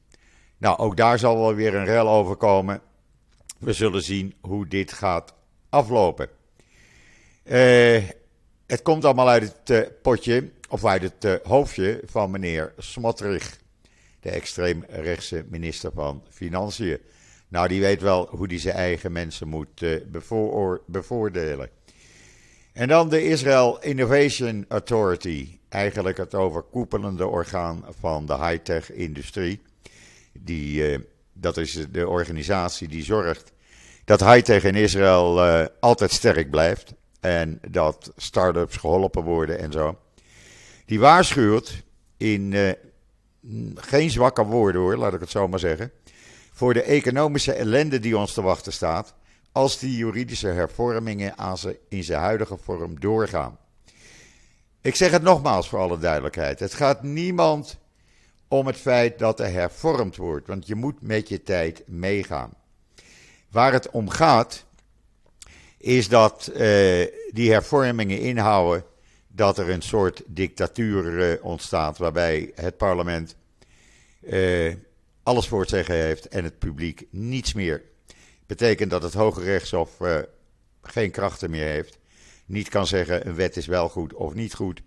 Nou, 0.59 0.79
ook 0.79 0.97
daar 0.97 1.19
zal 1.19 1.39
wel 1.39 1.55
weer 1.55 1.75
een 1.75 1.85
rel 1.85 2.09
over 2.09 2.37
komen. 2.37 2.81
We 3.59 3.73
zullen 3.73 4.03
zien 4.03 4.35
hoe 4.41 4.69
dit 4.69 4.93
gaat 4.93 5.35
aflopen. 5.69 6.29
Uh, 7.45 8.03
het 8.67 8.83
komt 8.83 9.05
allemaal 9.05 9.29
uit 9.29 9.43
het 9.43 9.71
uh, 9.71 9.93
potje, 10.03 10.51
of 10.69 10.85
uit 10.85 11.03
het 11.03 11.25
uh, 11.25 11.35
hoofdje 11.43 12.01
van 12.05 12.31
meneer 12.31 12.73
Smotrich, 12.79 13.59
de 14.21 14.31
extreemrechtse 14.31 15.45
minister 15.49 15.91
van 15.95 16.25
Financiën. 16.31 16.99
Nou, 17.49 17.69
die 17.69 17.81
weet 17.81 18.01
wel 18.01 18.27
hoe 18.31 18.47
hij 18.47 18.59
zijn 18.59 18.75
eigen 18.75 19.13
mensen 19.13 19.49
moet 19.49 19.85
bevoordelen. 20.87 21.71
En 22.73 22.89
dan 22.89 23.09
de 23.09 23.25
Israel 23.25 23.81
Innovation 23.81 24.65
Authority, 24.69 25.59
eigenlijk 25.69 26.17
het 26.17 26.35
overkoepelende 26.35 27.27
orgaan 27.27 27.85
van 28.01 28.27
de 28.27 28.37
high-tech 28.37 28.93
industrie. 28.93 29.61
Die, 30.33 30.99
dat 31.33 31.57
is 31.57 31.87
de 31.91 32.09
organisatie 32.09 32.89
die 32.89 33.05
zorgt 33.05 33.53
dat 34.05 34.21
high-tech 34.21 34.65
in 34.65 34.75
Israël 34.75 35.41
altijd 35.81 36.11
sterk 36.11 36.51
blijft 36.51 36.95
en 37.21 37.61
dat 37.71 38.13
start-ups 38.17 38.77
geholpen 38.77 39.23
worden 39.23 39.59
en 39.59 39.73
zo. 39.73 39.99
Die 40.87 41.01
waarschuwt 41.01 41.83
in 42.17 42.53
uh, 42.53 42.71
geen 43.75 44.11
zwakke 44.11 44.45
woorden 44.45 44.81
hoor, 44.81 44.97
laat 44.97 45.15
ik 45.15 45.21
het 45.21 45.31
zo 45.31 45.49
maar 45.49 45.59
zeggen. 45.59 45.91
Voor 46.53 46.75
de 46.75 46.83
economische 46.83 47.53
ellende 47.53 47.99
die 47.99 48.19
ons 48.19 48.33
te 48.33 48.43
wachten 48.43 48.73
staat. 48.73 49.15
Als 49.53 49.79
die 49.79 49.97
juridische 49.97 50.49
hervormingen 50.49 51.35
in 51.89 52.05
zijn 52.05 52.21
huidige 52.21 52.57
vorm 52.57 53.01
doorgaan. 53.01 53.59
Ik 54.81 54.95
zeg 54.95 55.11
het 55.11 55.23
nogmaals 55.23 55.69
voor 55.69 55.79
alle 55.79 55.99
duidelijkheid. 55.99 56.61
Het 56.61 56.75
gaat 56.75 57.03
niemand 57.03 57.79
om 58.49 58.67
het 58.67 58.77
feit 58.77 59.19
dat 59.19 59.41
er 59.41 59.53
hervormd 59.53 60.17
wordt. 60.17 60.47
Want 60.47 60.67
je 60.67 60.75
moet 60.75 61.03
met 61.03 61.29
je 61.29 61.43
tijd 61.43 61.83
meegaan. 61.87 62.53
Waar 63.51 63.73
het 63.73 63.91
om 63.91 64.09
gaat 64.09 64.65
is 65.77 66.09
dat 66.09 66.51
uh, 66.53 66.59
die 67.31 67.53
hervormingen 67.53 68.21
inhouden 68.21 68.85
dat 69.29 69.59
er 69.59 69.71
een 69.71 69.83
soort 69.83 70.23
dictatuur 70.27 71.05
uh, 71.05 71.45
ontstaat 71.45 71.99
waarbij 71.99 72.53
het 72.55 72.77
parlement 72.77 73.37
uh, 74.21 74.75
alles 75.23 75.49
voor 75.49 75.61
het 75.61 75.69
zeggen 75.69 75.95
heeft 75.95 76.29
en 76.29 76.45
het 76.45 76.59
publiek 76.59 77.07
niets 77.11 77.53
meer. 77.53 77.83
Betekent 78.53 78.91
dat 78.91 79.03
het 79.03 79.15
Hoge 79.15 79.43
Rechtshof 79.43 79.91
geen 80.83 81.11
krachten 81.11 81.51
meer 81.51 81.67
heeft. 81.67 81.99
Niet 82.47 82.69
kan 82.69 82.87
zeggen 82.87 83.27
een 83.27 83.35
wet 83.35 83.57
is 83.57 83.67
wel 83.67 83.89
goed 83.89 84.15
of 84.15 84.35
niet 84.35 84.55
goed. 84.55 84.83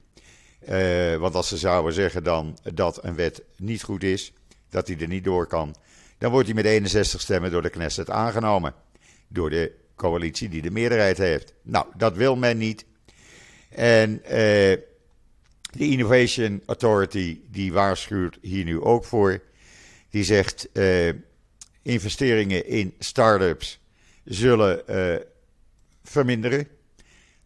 want 1.20 1.36
als 1.36 1.48
ze 1.48 1.58
zouden 1.58 1.94
zeggen 1.94 2.24
dan 2.24 2.58
dat 2.74 3.04
een 3.04 3.16
wet 3.16 3.44
niet 3.58 3.84
goed 3.84 4.04
is, 4.04 4.34
dat 4.70 4.88
hij 4.88 4.98
er 5.00 5.08
niet 5.08 5.24
door 5.24 5.48
kan, 5.48 5.76
dan 6.18 6.32
wordt 6.32 6.46
hij 6.46 6.56
met 6.56 6.66
61 6.66 7.22
stemmen 7.22 7.52
door 7.52 7.62
de 7.62 7.70
Knesset 7.70 8.10
aangenomen. 8.10 8.74
Door 9.28 9.50
de 9.50 9.72
coalitie 9.96 10.50
die 10.50 10.62
de 10.62 10.72
meerderheid 10.72 11.18
heeft. 11.18 11.54
Nou, 11.62 11.86
dat 11.98 12.16
wil 12.16 12.36
men 12.36 12.58
niet. 12.58 12.86
En 13.70 14.12
uh, 14.24 14.30
de 14.30 14.82
Innovation 15.72 16.62
Authority 16.66 17.40
die 17.52 17.74
waarschuwt 17.74 18.38
hier 18.42 18.64
nu 18.64 18.82
ook 18.82 19.06
voor. 19.06 19.42
Die 20.10 20.24
zegt 20.24 20.68
uh, 20.74 21.10
investeringen 21.86 22.68
in 22.68 22.94
start-ups 23.00 23.80
zullen 24.24 24.82
uh, 24.90 25.16
verminderen. 26.04 26.68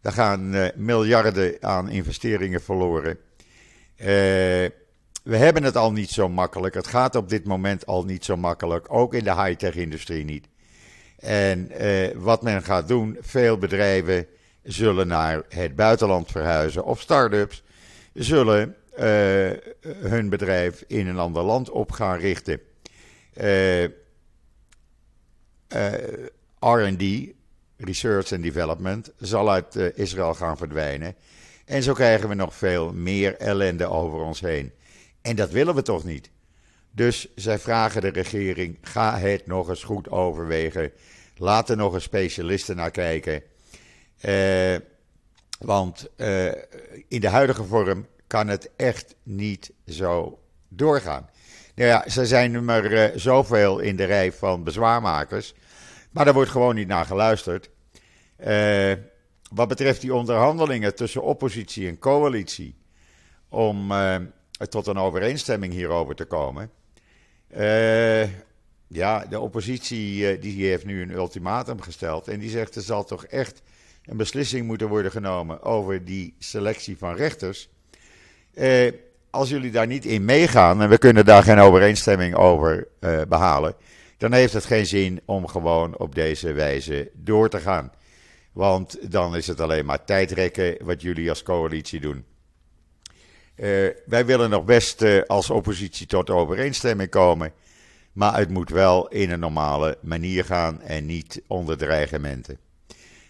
Daar 0.00 0.12
gaan 0.12 0.70
miljarden 0.74 1.56
aan 1.60 1.90
investeringen 1.90 2.62
verloren. 2.62 3.18
we 3.96 5.36
hebben 5.36 5.62
het 5.62 5.76
al 5.76 5.92
niet 5.92 6.10
zo 6.10 6.28
makkelijk. 6.28 6.74
Het 6.74 6.86
gaat 6.86 7.14
op 7.14 7.28
dit 7.28 7.44
moment 7.44 7.86
al 7.86 8.04
niet 8.04 8.24
zo 8.24 8.36
makkelijk. 8.36 8.86
Ook 8.92 9.14
in 9.14 9.24
de 9.24 9.42
high-tech 9.42 9.74
industrie 9.74 10.24
niet. 10.24 10.48
En 11.20 11.70
eh, 11.70 12.10
wat 12.14 12.42
men 12.42 12.62
gaat 12.62 12.88
doen, 12.88 13.16
veel 13.20 13.58
bedrijven 13.58 14.26
zullen 14.62 15.06
naar 15.06 15.42
het 15.48 15.76
buitenland 15.76 16.30
verhuizen 16.30 16.84
of 16.84 17.00
start-ups 17.00 17.62
zullen 18.14 18.74
hun 20.00 20.28
bedrijf 20.28 20.84
in 20.86 21.06
een 21.06 21.18
ander 21.18 21.42
land 21.42 21.70
op 21.70 21.92
gaan 21.92 22.18
richten. 22.18 22.60
RD, 26.58 27.02
Research 27.76 28.32
and 28.32 28.42
Development, 28.42 29.12
zal 29.18 29.50
uit 29.50 29.76
Israël 29.76 30.34
gaan 30.34 30.56
verdwijnen. 30.56 31.14
En 31.64 31.82
zo 31.82 31.92
krijgen 31.92 32.28
we 32.28 32.34
nog 32.34 32.54
veel 32.54 32.92
meer 32.92 33.36
ellende 33.36 33.86
over 33.86 34.18
ons 34.18 34.40
heen. 34.40 34.72
En 35.22 35.36
dat 35.36 35.50
willen 35.50 35.74
we 35.74 35.82
toch 35.82 36.04
niet? 36.04 36.30
Dus 36.90 37.28
zij 37.34 37.58
vragen 37.58 38.00
de 38.00 38.08
regering: 38.08 38.78
ga 38.82 39.18
het 39.18 39.46
nog 39.46 39.68
eens 39.68 39.84
goed 39.84 40.10
overwegen. 40.10 40.92
Laat 41.36 41.70
er 41.70 41.76
nog 41.76 41.92
een 41.92 42.00
specialisten 42.00 42.76
naar 42.76 42.90
kijken. 42.90 43.42
Uh, 44.24 44.76
want 45.58 46.08
in 47.08 47.20
de 47.20 47.28
huidige 47.28 47.64
vorm 47.64 48.06
kan 48.26 48.48
het 48.48 48.70
echt 48.76 49.14
niet 49.22 49.72
zo 49.86 50.38
doorgaan. 50.68 51.28
Ja, 51.86 52.08
ze 52.08 52.26
zijn 52.26 52.54
er 52.54 52.62
maar 52.62 52.92
uh, 52.92 53.04
zoveel 53.14 53.78
in 53.78 53.96
de 53.96 54.04
rij 54.04 54.32
van 54.32 54.64
bezwaarmakers. 54.64 55.54
Maar 56.10 56.24
daar 56.24 56.34
wordt 56.34 56.50
gewoon 56.50 56.74
niet 56.74 56.88
naar 56.88 57.04
geluisterd. 57.04 57.70
wat 59.50 59.68
betreft 59.68 60.00
die 60.00 60.14
onderhandelingen 60.14 60.94
tussen 60.94 61.22
oppositie 61.22 61.88
en 61.88 61.98
coalitie. 61.98 62.74
om 63.48 63.92
tot 64.68 64.86
een 64.86 64.98
overeenstemming 64.98 65.72
hierover 65.72 66.14
te 66.14 66.24
komen. 66.24 66.70
Ja, 68.92 69.26
de 69.26 69.40
oppositie 69.40 70.28
eh, 70.28 70.40
die 70.40 70.66
heeft 70.66 70.84
nu 70.84 71.02
een 71.02 71.10
ultimatum 71.10 71.80
gesteld. 71.80 72.28
En 72.28 72.40
die 72.40 72.50
zegt 72.50 72.74
er 72.74 72.82
zal 72.82 73.04
toch 73.04 73.24
echt 73.24 73.62
een 74.04 74.16
beslissing 74.16 74.66
moeten 74.66 74.88
worden 74.88 75.10
genomen 75.10 75.62
over 75.62 76.04
die 76.04 76.34
selectie 76.38 76.98
van 76.98 77.14
rechters. 77.14 77.68
Eh, 78.54 78.92
als 79.30 79.48
jullie 79.48 79.70
daar 79.70 79.86
niet 79.86 80.04
in 80.04 80.24
meegaan 80.24 80.82
en 80.82 80.88
we 80.88 80.98
kunnen 80.98 81.24
daar 81.24 81.42
geen 81.42 81.58
overeenstemming 81.58 82.34
over 82.34 82.88
eh, 83.00 83.20
behalen, 83.28 83.74
dan 84.16 84.32
heeft 84.32 84.52
het 84.52 84.64
geen 84.64 84.86
zin 84.86 85.20
om 85.24 85.46
gewoon 85.46 85.98
op 85.98 86.14
deze 86.14 86.52
wijze 86.52 87.10
door 87.14 87.48
te 87.48 87.60
gaan. 87.60 87.92
Want 88.52 89.12
dan 89.12 89.36
is 89.36 89.46
het 89.46 89.60
alleen 89.60 89.84
maar 89.84 90.04
tijdrekken 90.04 90.76
wat 90.84 91.02
jullie 91.02 91.28
als 91.28 91.42
coalitie 91.42 92.00
doen. 92.00 92.24
Uh, 93.56 93.88
wij 94.06 94.26
willen 94.26 94.50
nog 94.50 94.64
best 94.64 95.02
uh, 95.02 95.22
als 95.26 95.50
oppositie 95.50 96.06
tot 96.06 96.30
overeenstemming 96.30 97.10
komen. 97.10 97.52
Maar 98.12 98.38
het 98.38 98.50
moet 98.50 98.70
wel 98.70 99.08
in 99.08 99.30
een 99.30 99.40
normale 99.40 99.98
manier 100.02 100.44
gaan 100.44 100.80
en 100.80 101.06
niet 101.06 101.42
onder 101.46 101.76
dreigementen. 101.76 102.58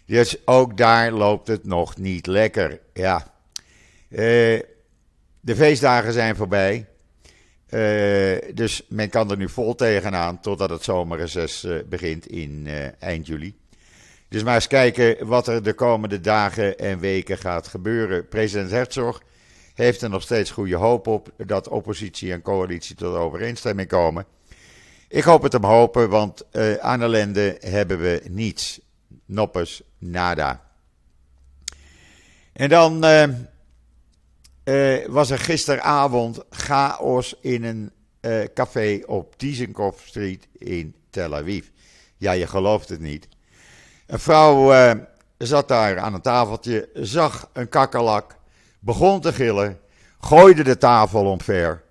Dus 0.06 0.46
ook 0.46 0.76
daar 0.76 1.12
loopt 1.12 1.48
het 1.48 1.64
nog 1.64 1.96
niet 1.96 2.26
lekker. 2.26 2.80
Ja. 2.92 3.34
De 5.40 5.56
feestdagen 5.56 6.12
zijn 6.12 6.36
voorbij. 6.36 6.86
Uh, 7.70 8.38
dus 8.54 8.82
men 8.88 9.08
kan 9.08 9.30
er 9.30 9.36
nu 9.36 9.48
vol 9.48 9.74
tegenaan 9.74 10.40
totdat 10.40 10.70
het 10.70 10.82
zomerreces 10.82 11.64
uh, 11.64 11.78
begint 11.88 12.26
in 12.26 12.68
eind 12.98 13.26
juli. 13.26 13.58
Dus 14.28 14.42
maar 14.42 14.54
eens 14.54 14.66
kijken 14.66 15.26
wat 15.26 15.46
er 15.48 15.62
de 15.62 15.72
komende 15.72 16.20
dagen 16.20 16.78
en 16.78 16.98
weken 16.98 17.38
gaat 17.38 17.66
gebeuren. 17.68 18.28
President 18.28 18.70
Herzog 18.70 19.22
heeft 19.74 20.02
er 20.02 20.10
nog 20.10 20.22
steeds 20.22 20.50
goede 20.50 20.76
hoop 20.76 21.06
op 21.06 21.32
dat 21.36 21.68
oppositie 21.68 22.32
en 22.32 22.42
coalitie 22.42 22.96
tot 22.96 23.14
overeenstemming 23.14 23.88
komen. 23.88 24.24
Ik 25.08 25.24
hoop 25.24 25.42
het 25.42 25.52
hem 25.52 25.64
hopen, 25.64 26.08
want 26.08 26.44
aan 26.80 27.02
ellende 27.02 27.56
hebben 27.60 28.00
we 28.00 28.22
niets. 28.28 28.80
Noppes, 29.26 29.82
nada. 29.98 30.64
En 32.52 32.68
dan 32.68 33.04
uh, 34.70 35.06
was 35.06 35.30
er 35.30 35.38
gisteravond 35.38 36.40
chaos 36.50 37.36
in 37.40 37.64
een 37.64 37.92
café 38.54 39.00
op 39.06 39.34
Dizengoff 39.36 40.06
Street 40.06 40.48
in 40.58 40.94
Tel 41.10 41.34
Aviv. 41.34 41.66
Ja, 42.16 42.32
je 42.32 42.46
gelooft 42.46 42.88
het 42.88 43.00
niet. 43.00 43.28
Een 44.06 44.18
vrouw 44.18 44.72
zat 45.38 45.68
daar 45.68 45.98
aan 45.98 46.14
een 46.14 46.20
tafeltje, 46.20 46.88
zag 46.94 47.50
een 47.52 47.68
kakkerlak, 47.68 48.36
begon 48.78 49.20
te 49.20 49.32
gillen, 49.32 49.80
gooide 50.20 50.62
de 50.64 50.78
tafel 50.78 51.24
omver. 51.24 51.82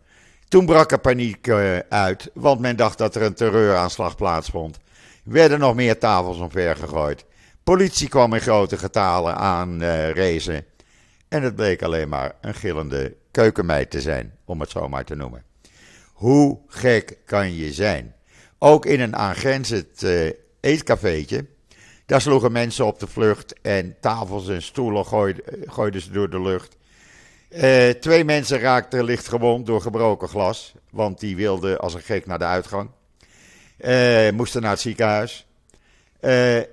Toen 0.47 0.65
brak 0.65 0.91
er 0.91 0.99
paniek 0.99 1.49
uit, 1.89 2.29
want 2.33 2.59
men 2.59 2.75
dacht 2.75 2.97
dat 2.97 3.15
er 3.15 3.21
een 3.21 3.33
terreuraanslag 3.33 4.15
plaatsvond. 4.15 4.77
Werden 5.23 5.59
nog 5.59 5.75
meer 5.75 5.99
tafels 5.99 6.37
omver 6.37 6.75
gegooid. 6.75 7.25
Politie 7.63 8.09
kwam 8.09 8.33
in 8.33 8.41
grote 8.41 8.77
getalen 8.77 9.35
aan 9.35 9.83
uh, 9.83 10.09
En 11.29 11.43
het 11.43 11.55
bleek 11.55 11.81
alleen 11.81 12.09
maar 12.09 12.35
een 12.41 12.53
gillende 12.53 13.15
keukenmeid 13.31 13.91
te 13.91 14.01
zijn, 14.01 14.37
om 14.45 14.59
het 14.59 14.69
zo 14.69 14.89
maar 14.89 15.05
te 15.05 15.15
noemen. 15.15 15.43
Hoe 16.13 16.59
gek 16.67 17.17
kan 17.25 17.55
je 17.55 17.73
zijn? 17.73 18.15
Ook 18.57 18.85
in 18.85 18.99
een 18.99 19.15
aangrenzend 19.15 20.03
uh, 20.03 20.31
eetcafeetje. 20.59 21.45
Daar 22.05 22.21
sloegen 22.21 22.51
mensen 22.51 22.85
op 22.85 22.99
de 22.99 23.07
vlucht 23.07 23.61
en 23.61 23.95
tafels 23.99 24.47
en 24.47 24.61
stoelen 24.61 25.05
gooiden, 25.05 25.43
gooiden 25.65 26.01
ze 26.01 26.11
door 26.11 26.29
de 26.29 26.41
lucht. 26.41 26.77
Uh, 27.49 27.89
twee 27.89 28.23
mensen 28.23 28.59
raakten 28.59 29.03
licht 29.03 29.27
gewond 29.27 29.65
door 29.65 29.81
gebroken 29.81 30.27
glas, 30.27 30.73
want 30.91 31.19
die 31.19 31.35
wilden 31.35 31.79
als 31.79 31.93
een 31.93 32.01
gek 32.01 32.25
naar 32.25 32.39
de 32.39 32.45
uitgang. 32.45 32.89
Uh, 33.77 34.29
moesten 34.29 34.61
naar 34.61 34.71
het 34.71 34.79
ziekenhuis. 34.79 35.47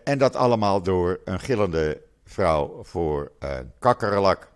En 0.05 0.19
dat 0.19 0.37
allemaal 0.37 0.83
door 0.83 1.21
een 1.25 1.41
gillende 1.41 2.01
vrouw 2.37 2.81
voor 2.83 3.33
uh, 3.43 3.51
kakkerlak. 3.79 4.49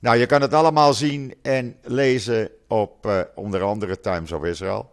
Nou, 0.00 0.16
je 0.16 0.26
kan 0.26 0.40
het 0.40 0.54
allemaal 0.54 0.94
zien 0.94 1.34
en 1.42 1.76
lezen 1.82 2.50
op 2.68 3.08
onder 3.34 3.62
andere 3.62 4.00
Times 4.00 4.32
of 4.32 4.44
Israel. 4.44 4.90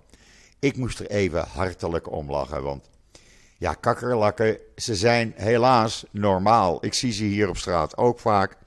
Ik 0.60 0.78
moest 0.78 1.00
er 1.00 1.10
even 1.10 1.46
hartelijk 1.48 2.12
om 2.12 2.32
lachen, 2.32 2.64
want 2.64 2.90
ja, 3.58 3.74
kakkerlakken, 3.74 4.58
ze 4.76 4.96
zijn 4.96 5.34
helaas 5.36 6.06
normaal. 6.12 6.86
Ik 6.86 6.94
zie 6.94 7.12
ze 7.12 7.24
hier 7.24 7.50
op 7.50 7.58
straat 7.58 7.98
ook 7.98 8.20
vaak. 8.20 8.58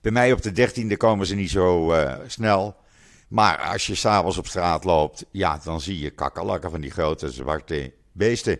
Bij 0.00 0.12
mij 0.12 0.32
op 0.32 0.42
de 0.42 0.52
dertiende 0.52 0.96
komen 0.96 1.26
ze 1.26 1.34
niet 1.34 1.50
zo 1.50 1.92
uh, 1.92 2.14
snel. 2.26 2.76
Maar 3.28 3.58
als 3.58 3.86
je 3.86 3.94
s'avonds 3.94 4.38
op 4.38 4.46
straat 4.46 4.84
loopt, 4.84 5.24
ja, 5.30 5.60
dan 5.64 5.80
zie 5.80 5.98
je 5.98 6.10
kakkerlakken 6.10 6.70
van 6.70 6.80
die 6.80 6.90
grote 6.90 7.30
zwarte 7.30 7.92
beesten. 8.12 8.58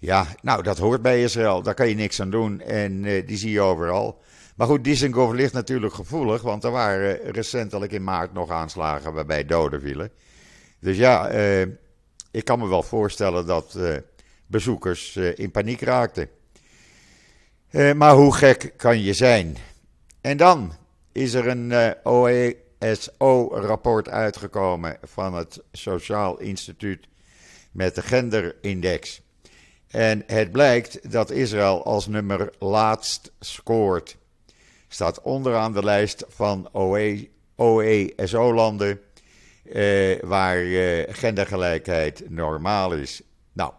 Ja, 0.00 0.26
nou, 0.42 0.62
dat 0.62 0.78
hoort 0.78 1.02
bij 1.02 1.22
Israël. 1.22 1.62
Daar 1.62 1.74
kan 1.74 1.88
je 1.88 1.94
niks 1.94 2.20
aan 2.20 2.30
doen. 2.30 2.60
En 2.60 3.04
uh, 3.04 3.26
die 3.26 3.36
zie 3.36 3.50
je 3.50 3.60
overal. 3.60 4.20
Maar 4.56 4.66
goed, 4.66 4.84
Dizengoff 4.84 5.32
ligt 5.32 5.52
natuurlijk 5.52 5.94
gevoelig. 5.94 6.42
Want 6.42 6.64
er 6.64 6.70
waren 6.70 7.32
recentelijk 7.32 7.92
in 7.92 8.04
maart 8.04 8.32
nog 8.32 8.50
aanslagen 8.50 9.12
waarbij 9.12 9.44
doden 9.44 9.80
vielen. 9.80 10.10
Dus 10.78 10.96
ja, 10.96 11.32
uh, 11.32 11.66
ik 12.30 12.44
kan 12.44 12.58
me 12.58 12.68
wel 12.68 12.82
voorstellen 12.82 13.46
dat 13.46 13.78
bezoekers 14.46 15.16
in 15.16 15.50
paniek 15.50 15.80
raakten. 15.80 16.28
maar 17.96 18.14
hoe 18.14 18.34
gek 18.34 18.72
kan 18.76 19.02
je 19.02 19.12
zijn? 19.12 19.56
En 20.20 20.36
dan 20.36 20.72
is 21.12 21.34
er 21.34 21.46
een 21.46 21.94
OESO-rapport 22.04 24.08
uitgekomen 24.08 24.96
van 25.02 25.34
het 25.34 25.62
Sociaal 25.72 26.38
Instituut 26.38 27.08
met 27.72 27.94
de 27.94 28.02
genderindex. 28.02 29.22
En 29.90 30.22
het 30.26 30.52
blijkt 30.52 31.12
dat 31.12 31.30
Israël 31.30 31.84
als 31.84 32.06
nummer 32.06 32.52
laatst 32.58 33.32
scoort. 33.40 34.16
Staat 34.88 35.20
onderaan 35.20 35.72
de 35.72 35.84
lijst 35.84 36.24
van 36.28 36.68
OESO-landen 37.56 39.00
eh, 39.72 40.20
waar 40.22 40.64
eh, 40.64 41.14
gendergelijkheid 41.14 42.30
normaal 42.30 42.92
is. 42.92 43.22
Nou, 43.52 43.72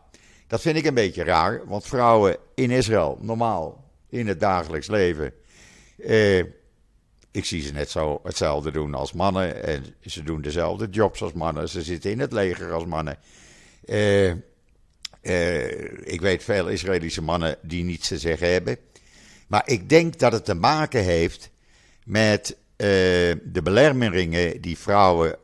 dat 0.48 0.62
vind 0.62 0.78
ik 0.78 0.86
een 0.86 0.94
beetje 0.94 1.24
raar, 1.24 1.62
want 1.68 1.86
vrouwen 1.86 2.38
in 2.56 2.72
Israël 2.72 3.18
normaal 3.22 3.90
in 4.10 4.28
het 4.28 4.40
dagelijks 4.40 4.88
leven 4.88 5.34
eh, 6.06 6.40
ik 7.32 7.46
zie 7.46 7.62
ze 7.62 7.74
net 7.74 7.90
zo 7.90 8.20
hetzelfde 8.24 8.72
doen 8.72 8.94
als 8.94 9.14
mannen. 9.14 9.64
En 9.64 9.84
ze 10.02 10.24
doen 10.24 10.42
dezelfde 10.42 10.88
jobs 10.90 11.22
als 11.22 11.34
mannen. 11.34 11.70
Ze 11.70 11.82
zitten 11.82 12.12
in 12.12 12.20
het 12.20 12.32
leger 12.32 12.72
als 12.72 12.86
mannen. 12.86 13.18
Eh, 13.86 14.32
eh, 15.22 16.08
ik 16.14 16.22
weet 16.22 16.44
veel 16.44 16.68
Israëlische 16.68 17.22
mannen 17.22 17.58
die 17.62 17.84
niets 17.84 18.08
te 18.08 18.18
zeggen 18.18 18.52
hebben. 18.52 18.78
Maar 19.48 19.64
ik 19.66 19.90
denk 19.90 20.20
dat 20.20 20.32
het 20.32 20.46
te 20.46 20.54
maken 20.54 21.04
heeft 21.04 21.50
met 22.06 22.58
de 23.44 23.62
belemmeringen 23.64 24.62
die 24.62 24.78
vrouwen 24.78 25.38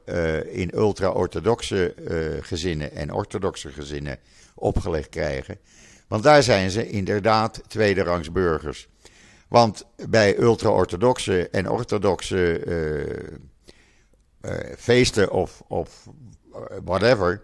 in 0.52 0.76
ultra-orthodoxe 0.76 1.94
gezinnen 2.42 2.92
en 2.92 3.14
orthodoxe 3.14 3.72
gezinnen 3.72 4.20
opgelegd 4.56 5.10
krijgen. 5.10 5.60
Want 6.08 6.24
daar 6.24 6.44
zijn 6.44 6.72
ze 6.72 6.90
inderdaad 6.90 7.62
tweederangs 7.68 8.32
burgers. 8.32 8.88
Want 9.48 9.86
bij 10.10 10.40
ultra-orthodoxe 10.40 11.50
en 11.50 11.70
orthodoxe 11.70 12.62
feesten 14.78 15.32
of, 15.32 15.64
of 15.68 16.08
whatever, 16.84 17.42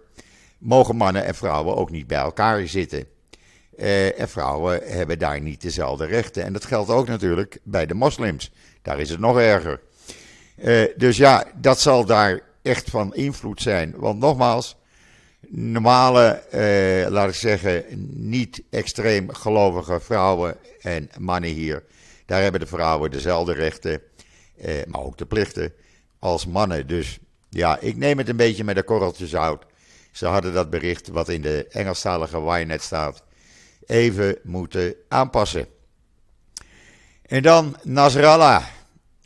mogen 0.64 0.96
mannen 0.96 1.26
en 1.26 1.36
vrouwen 1.36 1.76
ook 1.76 1.90
niet 1.90 2.08
bij 2.08 2.18
elkaar 2.18 2.68
zitten. 2.68 3.06
en 4.18 4.30
vrouwen 4.30 4.82
hebben 4.84 5.20
daar 5.20 5.42
niet 5.42 5.62
dezelfde 5.62 6.06
rechten. 6.06 6.44
En 6.44 6.54
dat 6.54 6.66
geldt 6.66 6.90
ook 6.90 7.08
natuurlijk 7.08 7.60
bij 7.64 7.86
de 7.86 7.94
moslims. 7.94 8.52
Daar 8.82 9.00
is 9.00 9.10
het 9.10 9.20
nog 9.20 9.40
erger. 9.40 9.80
dus 10.96 11.18
ja, 11.18 11.46
dat 11.56 11.80
zal 11.80 12.06
daar 12.06 12.42
echt 12.62 12.90
van 12.90 13.16
invloed 13.16 13.62
zijn. 13.62 13.94
Want 13.98 14.20
nogmaals, 14.20 14.76
normale, 15.48 16.42
laat 17.10 17.30
ik 17.30 17.36
zeggen, 17.36 17.84
niet 18.14 18.64
extreem 18.70 19.34
gelovige 19.34 20.00
vrouwen 20.00 20.56
en 20.82 21.10
mannen 21.18 21.50
hier 21.50 21.84
daar 22.26 22.42
hebben 22.42 22.60
de 22.60 22.68
vrouwen 22.68 23.12
dezelfde 23.12 23.54
rechten, 23.54 24.02
eh, 24.58 24.74
maar 24.88 25.02
ook 25.02 25.18
de 25.18 25.26
plichten 25.26 25.74
als 26.20 26.46
mannen. 26.46 26.88
Dus 26.88 27.20
ja, 27.50 27.80
ik 27.80 27.98
neem 27.98 28.18
het 28.18 28.30
een 28.30 28.36
beetje 28.36 28.64
met 28.64 28.76
de 28.76 28.84
korreltjes 28.84 29.30
zout. 29.30 29.66
Ze 30.14 30.26
hadden 30.26 30.54
dat 30.54 30.70
bericht 30.70 31.08
wat 31.08 31.30
in 31.30 31.42
de 31.42 31.68
Engelstalige 31.68 32.38
Ynet 32.38 32.82
staat 32.82 33.24
even 33.86 34.38
moeten 34.44 34.96
aanpassen. 35.08 35.68
En 37.22 37.42
dan 37.42 37.78
Nasrallah. 37.84 38.66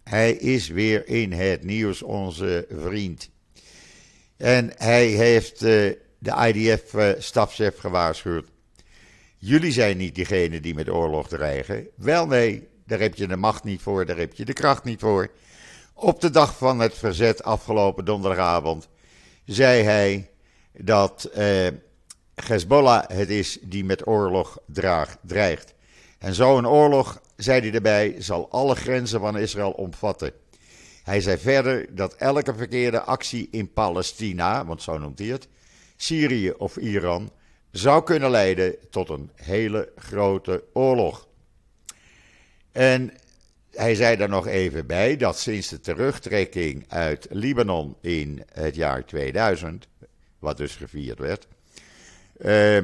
Hij 0.03 0.31
is 0.31 0.67
weer 0.67 1.07
in 1.07 1.31
het 1.31 1.63
nieuws, 1.63 2.01
onze 2.01 2.67
vriend. 2.69 3.29
En 4.37 4.71
hij 4.77 5.07
heeft 5.07 5.63
uh, 5.63 5.91
de 6.17 6.51
IDF-stafchef 6.53 7.75
uh, 7.75 7.79
gewaarschuwd. 7.79 8.47
Jullie 9.37 9.71
zijn 9.71 9.97
niet 9.97 10.15
diegene 10.15 10.59
die 10.59 10.75
met 10.75 10.89
oorlog 10.89 11.27
dreigen. 11.27 11.87
Wel 11.95 12.27
nee, 12.27 12.67
daar 12.85 12.99
heb 12.99 13.15
je 13.15 13.27
de 13.27 13.35
macht 13.35 13.63
niet 13.63 13.81
voor, 13.81 14.05
daar 14.05 14.17
heb 14.17 14.33
je 14.33 14.45
de 14.45 14.53
kracht 14.53 14.83
niet 14.83 14.99
voor. 14.99 15.31
Op 15.93 16.21
de 16.21 16.29
dag 16.29 16.57
van 16.57 16.79
het 16.79 16.97
verzet 16.97 17.43
afgelopen 17.43 18.05
donderdagavond 18.05 18.87
zei 19.45 19.83
hij 19.83 20.29
dat 20.79 21.23
eh, 21.23 21.67
Hezbollah 22.35 23.03
het 23.07 23.29
is 23.29 23.57
die 23.61 23.85
met 23.85 24.07
oorlog 24.07 24.57
draag, 24.65 25.17
dreigt. 25.21 25.73
En 26.17 26.33
zo'n 26.33 26.67
oorlog, 26.67 27.21
zei 27.35 27.59
hij 27.61 27.71
erbij, 27.71 28.15
zal 28.19 28.49
alle 28.51 28.75
grenzen 28.75 29.19
van 29.19 29.37
Israël 29.37 29.71
omvatten. 29.71 30.31
Hij 31.03 31.21
zei 31.21 31.37
verder 31.37 31.95
dat 31.95 32.13
elke 32.13 32.55
verkeerde 32.55 33.01
actie 33.01 33.47
in 33.51 33.73
Palestina, 33.73 34.65
want 34.65 34.81
zo 34.81 34.97
noemt 34.97 35.19
hij 35.19 35.27
het, 35.27 35.47
Syrië 35.95 36.51
of 36.51 36.77
Iran, 36.77 37.31
zou 37.71 38.03
kunnen 38.03 38.29
leiden 38.29 38.75
tot 38.89 39.09
een 39.09 39.31
hele 39.35 39.91
grote 39.95 40.63
oorlog. 40.73 41.27
En 42.71 43.11
hij 43.71 43.95
zei 43.95 44.17
er 44.17 44.29
nog 44.29 44.47
even 44.47 44.87
bij 44.87 45.17
dat 45.17 45.39
sinds 45.39 45.69
de 45.69 45.79
terugtrekking 45.79 46.85
uit 46.87 47.27
Libanon 47.29 47.95
in 48.01 48.43
het 48.53 48.75
jaar 48.75 49.05
2000, 49.05 49.87
wat 50.47 50.57
dus 50.57 50.75
gevierd 50.75 51.19
werd, 51.19 51.47
uh, 52.37 52.77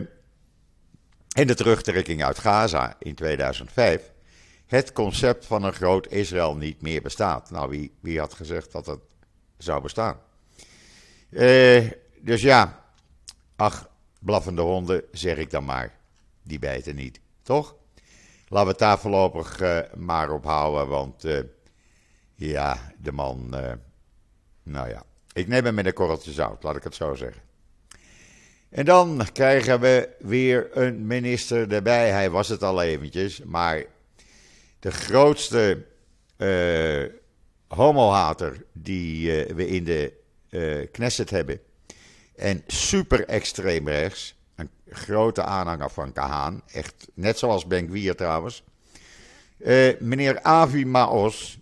en 1.34 1.48
de 1.48 1.56
terugtrekking 1.56 2.24
uit 2.24 2.40
Gaza 2.40 2.96
in 3.00 3.16
2005, 3.16 4.12
het 4.66 4.92
concept 4.92 5.46
van 5.46 5.64
een 5.64 5.74
groot 5.74 6.12
Israël 6.12 6.56
niet 6.56 6.82
meer 6.82 7.02
bestaat. 7.02 7.52
Nou, 7.52 7.70
wie, 7.70 7.94
wie 8.00 8.20
had 8.20 8.34
gezegd 8.34 8.72
dat 8.72 8.86
het 8.86 9.00
zou 9.58 9.82
bestaan? 9.82 10.18
Uh, 11.30 11.92
dus 12.20 12.42
ja, 12.42 12.86
ach, 13.56 13.90
blaffende 14.20 14.62
honden, 14.62 15.04
zeg 15.12 15.38
ik 15.38 15.52
dan 15.52 15.66
maar. 15.66 15.94
Die 16.44 16.60
bijten 16.60 16.96
niet, 16.96 17.20
toch? 17.44 17.76
Laten 18.48 18.66
we 18.66 18.72
het 18.72 18.80
daar 18.80 19.00
voorlopig 19.00 19.62
uh, 19.62 19.80
maar 19.96 20.32
op 20.32 20.44
houden, 20.44 20.88
want 20.88 21.26
uh, 21.26 21.40
ja, 22.36 22.94
de 22.98 23.12
man, 23.12 23.50
nou 24.64 24.90
ja, 24.90 25.04
ik 25.34 25.48
neem 25.48 25.66
hem 25.66 25.74
met 25.74 25.86
een 25.86 25.94
korreltje 25.94 26.32
zout, 26.32 26.64
laat 26.64 26.76
ik 26.76 26.84
het 26.84 26.96
zo 26.96 27.16
zeggen. 27.16 27.42
En 28.74 28.86
dan 28.86 29.28
krijgen 29.34 29.80
we 29.80 30.10
weer 30.20 30.78
een 30.78 31.08
minister 31.08 31.74
erbij. 31.74 32.12
Hij 32.12 32.30
was 32.30 32.48
het 32.48 32.64
al 32.64 32.82
eventjes, 32.82 33.42
maar 33.44 33.84
de 34.80 34.92
grootste 34.92 35.86
homohater 37.68 38.66
die 38.72 39.32
we 39.44 39.68
in 39.68 39.84
de 39.84 40.14
Knesset 40.92 41.30
hebben. 41.30 41.60
En 42.36 42.64
super 42.68 43.26
extreem 43.28 43.88
rechts 43.88 44.36
grote 44.90 45.44
aanhanger 45.44 45.90
van 45.90 46.14
Kahaan. 46.14 46.62
Echt 46.72 47.08
net 47.14 47.38
zoals 47.38 47.68
Ben 47.68 48.16
trouwens. 48.16 48.64
Meneer 50.00 50.42
Avi 50.42 50.86
Maos, 50.86 51.58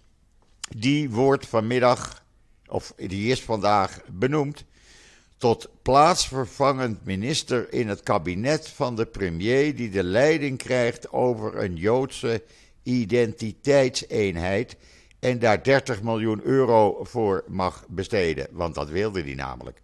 die 0.77 1.09
wordt 1.09 1.47
vanmiddag, 1.47 2.23
of 2.67 2.93
die 2.97 3.31
is 3.31 3.41
vandaag 3.41 4.01
benoemd, 4.11 4.65
tot 5.41 5.69
plaatsvervangend 5.81 7.05
minister 7.05 7.73
in 7.73 7.87
het 7.87 8.03
kabinet 8.03 8.67
van 8.67 8.95
de 8.95 9.05
premier 9.05 9.75
die 9.75 9.89
de 9.89 10.03
leiding 10.03 10.57
krijgt 10.57 11.11
over 11.11 11.57
een 11.57 11.75
Joodse 11.75 12.43
identiteitseenheid 12.83 14.77
en 15.19 15.39
daar 15.39 15.63
30 15.63 16.01
miljoen 16.01 16.41
euro 16.43 17.03
voor 17.03 17.43
mag 17.47 17.85
besteden, 17.87 18.47
want 18.51 18.75
dat 18.75 18.89
wilde 18.89 19.21
hij 19.21 19.33
namelijk. 19.33 19.81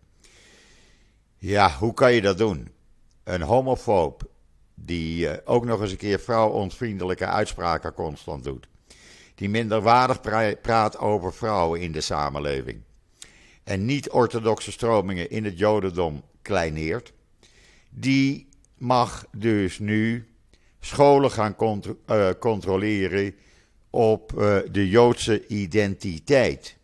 Ja, 1.38 1.72
hoe 1.80 1.94
kan 1.94 2.14
je 2.14 2.22
dat 2.22 2.38
doen? 2.38 2.76
een 3.28 3.42
homofoob 3.42 4.22
die 4.76 5.26
uh, 5.26 5.34
ook 5.46 5.66
nog 5.66 5.82
eens 5.82 5.92
een 5.92 5.98
keer 5.98 6.20
vrouwonvriendelijke 6.20 7.26
uitspraken 7.26 7.94
constant 7.94 8.44
doet. 8.44 8.68
Die 9.36 9.50
minderwaardig 9.50 10.22
praat 10.62 10.98
over 10.98 11.34
vrouwen 11.34 11.82
in 11.82 11.92
de 11.92 12.02
samenleving. 12.02 12.82
En 13.68 13.86
niet-orthodoxe 13.86 14.72
stromingen 14.72 15.30
in 15.30 15.46
het 15.46 15.58
jodendom 15.58 16.24
kleineert. 16.42 17.14
die 17.90 18.48
mag 18.78 19.26
dus 19.32 19.80
nu 19.80 20.28
scholen 20.80 21.32
gaan 21.32 21.56
uh, 22.10 22.30
controleren 22.40 23.36
op 23.90 24.32
uh, 24.32 24.58
de 24.72 24.90
Joodse 24.90 25.48
identiteit. 25.48 26.78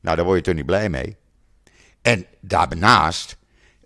Nou, 0.00 0.16
daar 0.16 0.24
word 0.24 0.36
je 0.36 0.44
toch 0.44 0.54
niet 0.54 0.66
blij 0.66 0.88
mee. 0.88 1.16
En 2.02 2.26
daarnaast, 2.40 3.36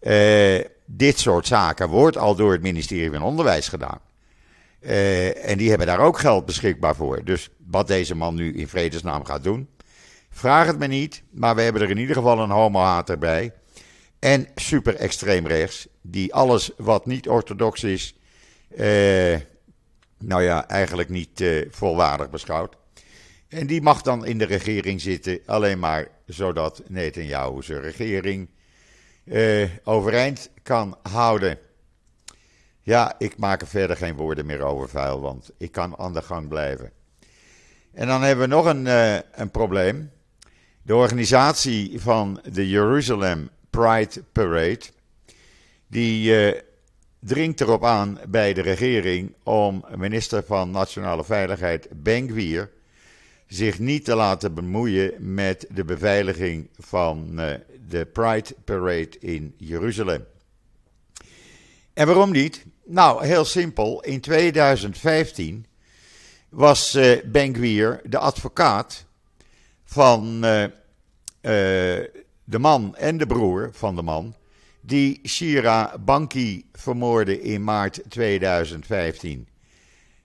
uh, 0.00 0.61
dit 0.85 1.18
soort 1.18 1.46
zaken 1.46 1.88
wordt 1.88 2.16
al 2.16 2.35
door 2.35 2.52
het 2.52 2.62
ministerie 2.62 3.11
van 3.11 3.22
Onderwijs 3.22 3.68
gedaan. 3.68 4.00
En 4.81 5.59
die 5.59 5.68
hebben 5.68 5.87
daar 5.87 6.00
ook 6.00 6.18
geld 6.18 6.46
beschikbaar 6.46 6.96
voor. 6.96 7.24
Dus 7.24 7.50
wat 7.66 7.87
deze 7.87 8.14
man 8.14 8.35
nu 8.35 8.54
in 8.54 8.68
vredesnaam 8.68 9.24
gaat 9.24 9.44
doen, 9.44 9.68
vraag 10.38 10.66
het 10.66 10.79
me 10.79 10.87
niet. 10.87 11.22
Maar 11.31 11.55
we 11.55 11.62
hebben 11.62 11.83
er 11.83 11.90
in 11.90 11.98
ieder 11.98 12.16
geval 12.16 12.38
een 12.38 12.51
homohater 12.51 13.18
bij. 13.18 13.53
En 14.18 14.48
super 14.55 14.94
extreem 14.94 15.46
rechts, 15.46 15.88
die 16.03 16.35
alles 16.35 16.70
wat 16.77 17.07
niet 17.07 17.29
orthodox 17.29 17.85
is, 17.85 18.14
uh, 18.70 19.37
nou 20.18 20.42
ja, 20.42 20.68
eigenlijk 20.68 21.09
niet 21.09 21.40
uh, 21.40 21.66
volwaardig 21.70 22.31
beschouwt. 22.31 22.77
En 23.48 23.66
die 23.66 23.83
mag 23.83 24.03
dan 24.03 24.27
in 24.27 24.38
de 24.38 24.44
regering 24.44 25.01
zitten, 25.01 25.40
alleen 25.46 25.79
maar 25.79 26.09
zodat 26.27 26.83
Netanyahu 26.87 27.62
zijn 27.62 27.81
regering 27.81 28.48
uh, 29.24 29.68
overeind 29.85 30.51
kan 30.62 30.98
houden. 31.03 31.59
Ja, 32.81 33.14
ik 33.18 33.38
maak 33.38 33.61
er 33.61 33.66
verder 33.66 33.96
geen 33.96 34.16
woorden 34.16 34.46
meer 34.46 34.62
over 34.62 34.88
vuil, 34.88 35.20
want 35.20 35.51
ik 35.59 35.72
kan 35.72 35.98
aan 35.98 36.12
de 36.12 36.22
gang 36.22 36.48
blijven. 36.48 36.92
En 37.92 38.07
dan 38.07 38.22
hebben 38.22 38.48
we 38.48 38.55
nog 38.55 38.66
een, 38.66 38.87
uh, 38.87 39.14
een 39.14 39.51
probleem. 39.51 40.11
De 40.88 40.94
organisatie 40.94 42.01
van 42.01 42.40
de 42.53 42.68
Jerusalem 42.68 43.51
Pride 43.70 44.22
Parade, 44.33 44.81
die 45.87 46.31
uh, 46.31 46.61
dringt 47.20 47.61
erop 47.61 47.85
aan 47.85 48.18
bij 48.29 48.53
de 48.53 48.61
regering 48.61 49.35
om 49.42 49.85
minister 49.96 50.42
van 50.46 50.70
Nationale 50.70 51.24
Veiligheid 51.24 51.88
Ben 51.92 52.68
zich 53.46 53.79
niet 53.79 54.05
te 54.05 54.14
laten 54.14 54.55
bemoeien 54.55 55.35
met 55.35 55.66
de 55.70 55.85
beveiliging 55.85 56.68
van 56.79 57.40
uh, 57.40 57.55
de 57.88 58.07
Pride 58.07 58.55
Parade 58.64 59.18
in 59.20 59.55
Jeruzalem. 59.57 60.24
En 61.94 62.07
waarom 62.07 62.31
niet? 62.31 62.64
Nou, 62.85 63.27
heel 63.27 63.44
simpel. 63.44 64.01
In 64.03 64.20
2015 64.20 65.66
was 66.48 66.94
uh, 66.94 67.22
Ben 67.24 67.55
Gwier 67.55 68.01
de 68.05 68.18
advocaat 68.18 69.07
van 69.85 70.44
de 72.44 72.58
man 72.58 72.96
en 72.96 73.16
de 73.16 73.26
broer 73.26 73.70
van 73.72 73.96
de 73.96 74.02
man 74.02 74.34
die 74.80 75.20
Shira 75.28 75.98
Banki 75.98 76.68
vermoordde 76.72 77.40
in 77.42 77.64
maart 77.64 78.00
2015. 78.08 79.48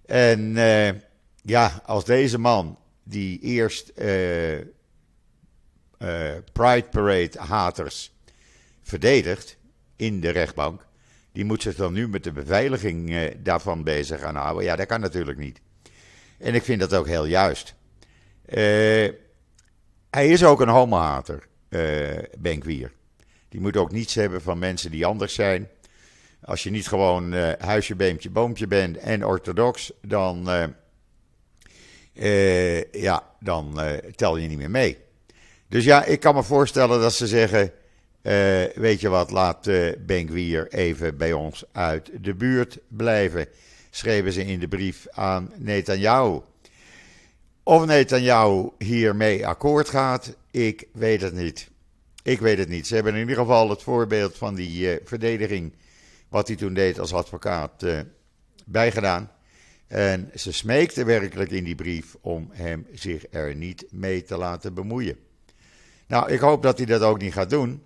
En 0.05 0.53
ja, 1.41 1.81
als 1.85 2.05
deze 2.05 2.37
man 2.37 2.77
die 3.03 3.39
eerst 3.39 3.93
Pride 6.53 6.87
Parade 6.91 7.39
haters 7.39 8.13
verdedigt 8.81 9.57
in 9.95 10.19
de 10.19 10.29
rechtbank, 10.29 10.85
die 11.31 11.45
moet 11.45 11.61
zich 11.61 11.75
dan 11.75 11.93
nu 11.93 12.07
met 12.07 12.23
de 12.23 12.31
beveiliging 12.31 13.31
daarvan 13.43 13.83
bezig 13.83 14.19
gaan 14.21 14.35
houden. 14.35 14.63
Ja, 14.63 14.75
dat 14.75 14.87
kan 14.87 14.99
natuurlijk 14.99 15.37
niet. 15.37 15.61
En 16.37 16.55
ik 16.55 16.63
vind 16.63 16.79
dat 16.79 16.93
ook 16.93 17.07
heel 17.07 17.25
juist. 17.25 17.75
Uh, 18.49 19.09
hij 20.13 20.27
is 20.27 20.43
ook 20.43 20.61
een 20.61 20.69
homohater, 20.69 21.47
uh, 21.69 22.07
Benkwier. 22.37 22.91
Die 23.49 23.61
moet 23.61 23.77
ook 23.77 23.91
niets 23.91 24.15
hebben 24.15 24.41
van 24.41 24.59
mensen 24.59 24.91
die 24.91 25.05
anders 25.05 25.33
zijn. 25.33 25.69
Als 26.41 26.63
je 26.63 26.69
niet 26.69 26.87
gewoon 26.87 27.33
uh, 27.33 27.51
huisje, 27.59 27.95
beempje, 27.95 28.29
boompje 28.29 28.67
bent 28.67 28.97
en 28.97 29.25
orthodox, 29.25 29.91
dan, 30.01 30.49
ja, 32.91 33.23
dan 33.39 33.79
tel 34.15 34.37
je 34.37 34.47
niet 34.47 34.57
meer 34.57 34.71
mee. 34.71 34.97
Dus 35.67 35.83
ja, 35.83 36.03
ik 36.05 36.19
kan 36.19 36.35
me 36.35 36.43
voorstellen 36.43 37.01
dat 37.01 37.13
ze 37.13 37.27
zeggen 37.27 37.71
weet 38.75 39.01
je 39.01 39.09
wat, 39.09 39.31
laat 39.31 39.67
uh, 39.67 39.91
Ben 39.99 40.67
even 40.69 41.17
bij 41.17 41.33
ons 41.33 41.63
uit 41.71 42.09
de 42.21 42.35
buurt 42.35 42.79
blijven, 42.87 43.47
schreven 43.89 44.31
ze 44.31 44.45
in 44.45 44.59
de 44.59 44.67
brief 44.67 45.07
aan 45.11 45.51
Netanyahu. 45.57 46.39
Of 47.63 47.85
Netanyahu 47.85 48.69
hiermee 48.77 49.47
akkoord 49.47 49.89
gaat, 49.89 50.35
ik 50.51 50.87
weet 50.93 51.21
het 51.21 51.33
niet. 51.33 51.69
Ik 52.23 52.39
weet 52.39 52.57
het 52.57 52.69
niet. 52.69 52.87
Ze 52.87 52.95
hebben 52.95 53.13
in 53.13 53.19
ieder 53.19 53.35
geval 53.35 53.69
het 53.69 53.83
voorbeeld 53.83 54.37
van 54.37 54.55
die 54.55 54.93
uh, 54.93 54.99
verdediging, 55.03 55.73
wat 56.29 56.47
hij 56.47 56.57
toen 56.57 56.73
deed 56.73 56.99
als 56.99 57.13
advocaat, 57.13 57.85
bijgedaan. 58.65 59.31
En 59.87 60.31
ze 60.35 60.51
smeekte 60.51 61.03
werkelijk 61.03 61.51
in 61.51 61.63
die 61.63 61.75
brief 61.75 62.15
om 62.21 62.49
hem 62.51 62.87
zich 62.93 63.25
er 63.29 63.55
niet 63.55 63.85
mee 63.89 64.23
te 64.23 64.37
laten 64.37 64.73
bemoeien. 64.73 65.17
Nou, 66.07 66.31
ik 66.31 66.39
hoop 66.39 66.63
dat 66.63 66.77
hij 66.77 66.85
dat 66.85 67.01
ook 67.01 67.19
niet 67.19 67.33
gaat 67.33 67.49
doen. 67.49 67.83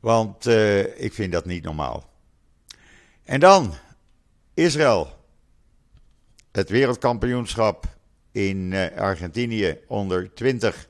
Want 0.00 0.46
uh, 0.46 1.02
ik 1.02 1.12
vind 1.12 1.32
dat 1.32 1.44
niet 1.44 1.64
normaal. 1.64 2.10
En 3.24 3.40
dan 3.40 3.74
Israël. 4.54 5.18
Het 6.50 6.68
wereldkampioenschap 6.68 7.98
in 8.32 8.70
uh, 8.72 8.96
Argentinië 8.96 9.78
onder 9.86 10.34
20. 10.34 10.88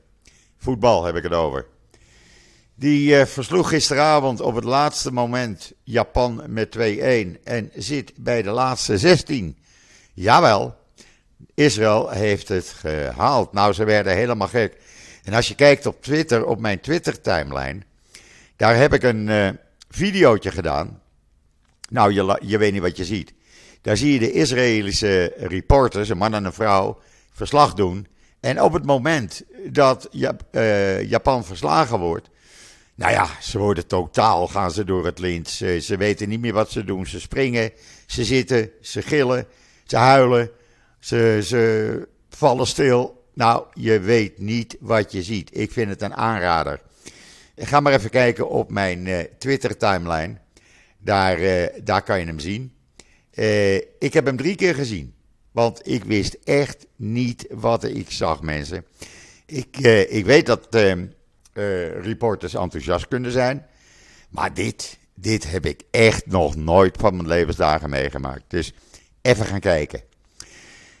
Voetbal 0.57 1.03
heb 1.03 1.15
ik 1.15 1.23
het 1.23 1.33
over. 1.33 1.65
Die 2.75 3.19
uh, 3.19 3.25
versloeg 3.25 3.69
gisteravond 3.69 4.41
op 4.41 4.55
het 4.55 4.63
laatste 4.63 5.11
moment 5.11 5.71
Japan 5.83 6.43
met 6.47 6.77
2-1 6.77 6.79
en 7.43 7.71
zit 7.75 8.13
bij 8.15 8.41
de 8.41 8.49
laatste 8.49 8.97
16. 8.97 9.57
Jawel, 10.13 10.75
Israël 11.53 12.09
heeft 12.09 12.47
het 12.47 12.67
gehaald. 12.67 13.53
Nou, 13.53 13.73
ze 13.73 13.83
werden 13.83 14.15
helemaal 14.15 14.47
gek. 14.47 14.77
En 15.23 15.33
als 15.33 15.47
je 15.47 15.55
kijkt 15.55 15.85
op 15.85 16.01
Twitter, 16.01 16.45
op 16.45 16.59
mijn 16.59 16.79
Twitter-timeline, 16.79 17.81
daar 18.55 18.75
heb 18.75 18.93
ik 18.93 19.03
een 19.03 19.27
uh, 19.27 19.49
videootje 19.89 20.51
gedaan. 20.51 21.01
Nou, 21.89 22.13
je, 22.13 22.39
je 22.45 22.57
weet 22.57 22.73
niet 22.73 22.81
wat 22.81 22.97
je 22.97 23.05
ziet. 23.05 23.33
Daar 23.81 23.97
zie 23.97 24.13
je 24.13 24.19
de 24.19 24.31
Israëlische 24.31 25.33
reporters, 25.37 26.09
een 26.09 26.17
man 26.17 26.33
en 26.33 26.45
een 26.45 26.53
vrouw, 26.53 27.01
verslag 27.31 27.73
doen. 27.73 28.07
En 28.39 28.61
op 28.61 28.73
het 28.73 28.85
moment 28.85 29.43
dat 29.69 30.09
uh, 30.51 31.03
Japan 31.03 31.45
verslagen 31.45 31.99
wordt, 31.99 32.29
nou 32.95 33.11
ja, 33.11 33.27
ze 33.41 33.57
worden 33.57 33.87
totaal, 33.87 34.47
gaan 34.47 34.71
ze 34.71 34.83
door 34.83 35.05
het 35.05 35.19
lint. 35.19 35.49
Ze, 35.49 35.95
weten 35.97 36.29
niet 36.29 36.39
meer 36.39 36.53
wat 36.53 36.71
ze 36.71 36.83
doen. 36.83 37.05
Ze 37.05 37.19
springen, 37.19 37.71
ze 38.05 38.23
zitten, 38.23 38.69
ze 38.81 39.01
gillen, 39.01 39.47
ze 39.85 39.97
huilen, 39.97 40.51
ze, 40.99 41.39
ze 41.43 42.07
vallen 42.29 42.67
stil. 42.67 43.25
Nou, 43.33 43.65
je 43.73 43.99
weet 43.99 44.39
niet 44.39 44.77
wat 44.79 45.11
je 45.11 45.23
ziet. 45.23 45.57
Ik 45.57 45.71
vind 45.71 45.89
het 45.89 46.01
een 46.01 46.15
aanrader. 46.15 46.81
Ga 47.55 47.79
maar 47.79 47.93
even 47.93 48.09
kijken 48.09 48.49
op 48.49 48.71
mijn 48.71 49.05
uh, 49.05 49.19
Twitter-timeline. 49.37 50.37
Daar, 50.97 51.39
uh, 51.39 51.65
daar 51.83 52.03
kan 52.03 52.19
je 52.19 52.25
hem 52.25 52.39
zien. 52.39 52.73
Ik 53.99 54.13
heb 54.13 54.25
hem 54.25 54.37
drie 54.37 54.55
keer 54.55 54.75
gezien. 54.75 55.13
Want 55.51 55.87
ik 55.87 56.03
wist 56.03 56.37
echt 56.43 56.85
niet 56.95 57.45
wat 57.49 57.83
ik 57.83 58.11
zag, 58.11 58.41
mensen. 58.41 58.85
Ik, 59.45 59.77
ik 60.09 60.25
weet 60.25 60.45
dat 60.45 60.67
reporters 62.01 62.53
enthousiast 62.53 63.07
kunnen 63.07 63.31
zijn. 63.31 63.65
Maar 64.29 64.53
dit, 64.53 64.97
dit 65.15 65.51
heb 65.51 65.65
ik 65.65 65.81
echt 65.91 66.25
nog 66.25 66.55
nooit 66.55 66.97
van 66.99 67.15
mijn 67.15 67.27
levensdagen 67.27 67.89
meegemaakt. 67.89 68.43
Dus 68.47 68.73
even 69.21 69.45
gaan 69.45 69.59
kijken. 69.59 70.01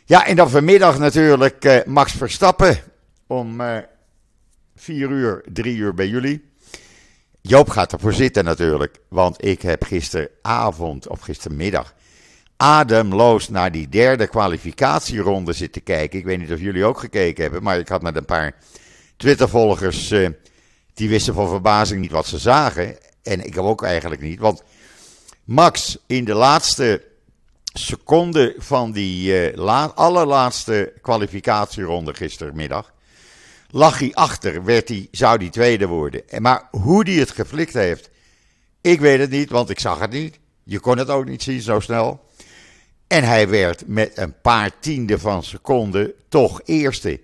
Ja, 0.05 0.25
en 0.25 0.35
dan 0.35 0.49
vanmiddag 0.49 0.97
natuurlijk 0.97 1.85
Max 1.85 2.11
Verstappen 2.11 2.77
om 3.27 3.61
4 4.75 5.09
uur, 5.09 5.43
3 5.53 5.75
uur 5.75 5.93
bij 5.93 6.07
jullie. 6.07 6.49
Joop 7.41 7.69
gaat 7.69 7.93
ervoor 7.93 8.13
zitten 8.13 8.43
natuurlijk, 8.43 8.99
want 9.07 9.45
ik 9.45 9.61
heb 9.61 9.83
gisteravond 9.83 11.07
of 11.07 11.19
gistermiddag 11.19 11.93
ademloos 12.61 13.49
naar 13.49 13.71
die 13.71 13.89
derde 13.89 14.27
kwalificatieronde 14.27 15.53
zitten 15.53 15.83
kijken. 15.83 16.19
Ik 16.19 16.25
weet 16.25 16.39
niet 16.39 16.51
of 16.51 16.59
jullie 16.59 16.85
ook 16.85 16.99
gekeken 16.99 17.43
hebben, 17.43 17.63
maar 17.63 17.79
ik 17.79 17.87
had 17.87 18.01
met 18.01 18.15
een 18.15 18.25
paar 18.25 18.55
Twittervolgers, 19.17 20.11
uh, 20.11 20.29
die 20.93 21.09
wisten 21.09 21.33
van 21.33 21.49
verbazing 21.49 22.01
niet 22.01 22.11
wat 22.11 22.27
ze 22.27 22.37
zagen. 22.37 22.97
En 23.23 23.45
ik 23.45 23.57
ook 23.57 23.83
eigenlijk 23.83 24.21
niet, 24.21 24.39
want 24.39 24.63
Max 25.43 25.97
in 26.07 26.25
de 26.25 26.33
laatste 26.33 27.03
seconde 27.73 28.55
van 28.57 28.91
die 28.91 29.53
uh, 29.53 29.87
allerlaatste 29.95 30.93
kwalificatieronde 31.01 32.13
gistermiddag 32.13 32.93
lag 33.69 33.99
hij 33.99 34.13
achter, 34.13 34.63
werd 34.63 34.87
hij, 34.87 35.07
zou 35.11 35.37
hij 35.37 35.49
tweede 35.49 35.87
worden. 35.87 36.23
Maar 36.37 36.67
hoe 36.71 37.03
hij 37.03 37.13
het 37.13 37.31
geflikt 37.31 37.73
heeft, 37.73 38.09
ik 38.81 38.99
weet 38.99 39.19
het 39.19 39.29
niet, 39.29 39.49
want 39.49 39.69
ik 39.69 39.79
zag 39.79 39.99
het 39.99 40.11
niet. 40.11 40.39
Je 40.63 40.79
kon 40.79 40.97
het 40.97 41.09
ook 41.09 41.25
niet 41.25 41.43
zien 41.43 41.61
zo 41.61 41.79
snel. 41.79 42.29
En 43.11 43.23
hij 43.23 43.49
werd 43.49 43.87
met 43.87 44.17
een 44.17 44.41
paar 44.41 44.71
tienden 44.79 45.19
van 45.19 45.43
seconde 45.43 46.15
toch 46.29 46.61
eerste. 46.65 47.19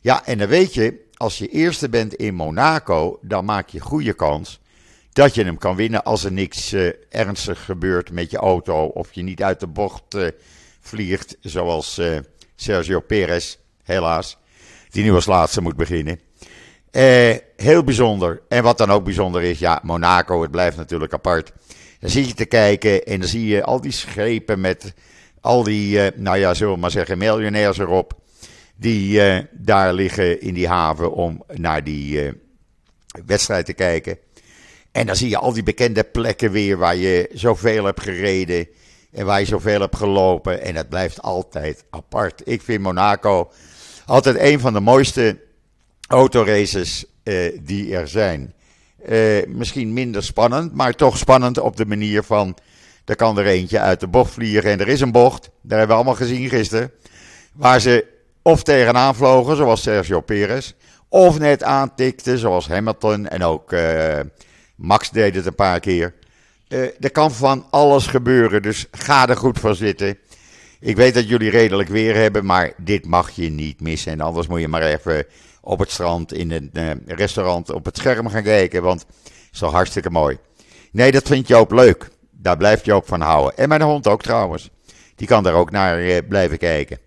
Ja, 0.00 0.26
en 0.26 0.38
dan 0.38 0.48
weet 0.48 0.74
je, 0.74 1.06
als 1.16 1.38
je 1.38 1.48
eerste 1.48 1.88
bent 1.88 2.14
in 2.14 2.34
Monaco, 2.34 3.18
dan 3.22 3.44
maak 3.44 3.68
je 3.68 3.80
goede 3.80 4.12
kans 4.12 4.60
dat 5.12 5.34
je 5.34 5.44
hem 5.44 5.58
kan 5.58 5.76
winnen 5.76 6.04
als 6.04 6.24
er 6.24 6.32
niks 6.32 6.72
uh, 6.72 6.92
ernstig 7.08 7.64
gebeurt 7.64 8.12
met 8.12 8.30
je 8.30 8.36
auto 8.36 8.84
of 8.84 9.12
je 9.12 9.22
niet 9.22 9.42
uit 9.42 9.60
de 9.60 9.66
bocht 9.66 10.14
uh, 10.14 10.28
vliegt, 10.80 11.36
zoals 11.40 11.98
uh, 11.98 12.18
Sergio 12.56 13.00
Perez, 13.00 13.56
helaas, 13.82 14.36
die 14.90 15.04
nu 15.04 15.12
als 15.12 15.26
laatste 15.26 15.60
moet 15.60 15.76
beginnen. 15.76 16.20
heel 17.56 17.84
bijzonder. 17.84 18.42
En 18.48 18.62
wat 18.62 18.78
dan 18.78 18.90
ook 18.90 19.04
bijzonder 19.04 19.42
is, 19.42 19.58
ja, 19.58 19.80
Monaco, 19.82 20.42
het 20.42 20.50
blijft 20.50 20.76
natuurlijk 20.76 21.12
apart. 21.12 21.52
Dan 22.00 22.10
zie 22.10 22.26
je 22.26 22.34
te 22.34 22.46
kijken 22.46 23.04
en 23.04 23.20
dan 23.20 23.28
zie 23.28 23.46
je 23.46 23.64
al 23.64 23.80
die 23.80 23.92
schepen 23.92 24.60
met 24.60 24.94
al 25.40 25.62
die, 25.62 26.10
nou 26.16 26.38
ja, 26.38 26.54
zullen 26.54 26.74
we 26.74 26.80
maar 26.80 26.90
zeggen, 26.90 27.18
miljonairs 27.18 27.78
erop. 27.78 28.18
Die 28.76 29.20
daar 29.50 29.92
liggen 29.92 30.40
in 30.40 30.54
die 30.54 30.68
haven 30.68 31.12
om 31.12 31.44
naar 31.54 31.84
die 31.84 32.32
wedstrijd 33.26 33.66
te 33.66 33.72
kijken. 33.72 34.18
En 34.92 35.06
dan 35.06 35.16
zie 35.16 35.28
je 35.28 35.36
al 35.36 35.52
die 35.52 35.62
bekende 35.62 36.04
plekken 36.04 36.50
weer 36.50 36.76
waar 36.76 36.96
je 36.96 37.30
zoveel 37.32 37.84
hebt 37.84 38.00
gereden 38.00 38.68
en 39.12 39.26
waar 39.26 39.40
je 39.40 39.46
zoveel 39.46 39.80
hebt 39.80 39.96
gelopen. 39.96 40.62
En 40.62 40.76
het 40.76 40.88
blijft 40.88 41.22
altijd 41.22 41.84
apart. 41.90 42.42
Ik 42.44 42.62
vind 42.62 42.82
Monaco 42.82 43.50
altijd 44.06 44.38
een 44.38 44.60
van 44.60 44.72
de 44.72 44.80
mooiste 44.80 45.38
autoraces 46.08 47.04
uh, 47.24 47.58
die 47.62 47.96
er 47.96 48.08
zijn. 48.08 48.54
Misschien 49.46 49.92
minder 49.92 50.22
spannend, 50.22 50.74
maar 50.74 50.94
toch 50.94 51.18
spannend 51.18 51.58
op 51.58 51.76
de 51.76 51.86
manier 51.86 52.22
van. 52.22 52.56
Er 53.04 53.16
kan 53.16 53.38
er 53.38 53.46
eentje 53.46 53.80
uit 53.80 54.00
de 54.00 54.08
bocht 54.08 54.32
vliegen 54.32 54.70
en 54.70 54.80
er 54.80 54.88
is 54.88 55.00
een 55.00 55.12
bocht. 55.12 55.50
Daar 55.62 55.78
hebben 55.78 55.96
we 55.96 56.02
allemaal 56.02 56.26
gezien 56.26 56.48
gisteren. 56.48 56.92
Waar 57.52 57.80
ze 57.80 58.06
of 58.42 58.62
tegenaan 58.62 59.14
vlogen, 59.14 59.56
zoals 59.56 59.82
Sergio 59.82 60.20
Perez. 60.20 60.72
Of 61.08 61.38
net 61.38 61.62
aantikten, 61.62 62.38
zoals 62.38 62.68
Hamilton 62.68 63.28
en 63.28 63.42
ook 63.42 63.72
uh, 63.72 64.18
Max 64.76 65.10
deed 65.10 65.34
het 65.34 65.46
een 65.46 65.54
paar 65.54 65.80
keer. 65.80 66.14
Uh, 66.68 66.82
er 67.00 67.10
kan 67.12 67.32
van 67.32 67.66
alles 67.70 68.06
gebeuren, 68.06 68.62
dus 68.62 68.86
ga 68.90 69.28
er 69.28 69.36
goed 69.36 69.58
voor 69.58 69.74
zitten. 69.74 70.18
Ik 70.80 70.96
weet 70.96 71.14
dat 71.14 71.28
jullie 71.28 71.50
redelijk 71.50 71.88
weer 71.88 72.14
hebben, 72.14 72.44
maar 72.44 72.72
dit 72.76 73.06
mag 73.06 73.30
je 73.30 73.50
niet 73.50 73.80
missen. 73.80 74.12
En 74.12 74.20
anders 74.20 74.46
moet 74.46 74.60
je 74.60 74.68
maar 74.68 74.82
even 74.82 75.24
op 75.60 75.78
het 75.78 75.90
strand 75.90 76.32
in 76.32 76.50
een 76.50 76.70
uh, 76.72 76.90
restaurant 77.06 77.70
op 77.70 77.84
het 77.84 77.96
scherm 77.96 78.28
gaan 78.28 78.42
kijken, 78.42 78.82
want 78.82 79.00
het 79.00 79.52
is 79.52 79.60
hartstikke 79.60 80.10
mooi. 80.10 80.38
Nee, 80.92 81.12
dat 81.12 81.26
vindt 81.26 81.48
Joop 81.48 81.72
leuk. 81.72 82.08
Daar 82.42 82.56
blijft 82.56 82.84
Joop 82.84 83.08
van 83.08 83.20
houden. 83.20 83.56
En 83.56 83.68
mijn 83.68 83.82
hond 83.82 84.06
ook 84.06 84.22
trouwens. 84.22 84.70
Die 85.14 85.26
kan 85.26 85.42
daar 85.42 85.54
ook 85.54 85.70
naar 85.70 86.02
uh, 86.02 86.18
blijven 86.28 86.58
kijken. 86.58 86.98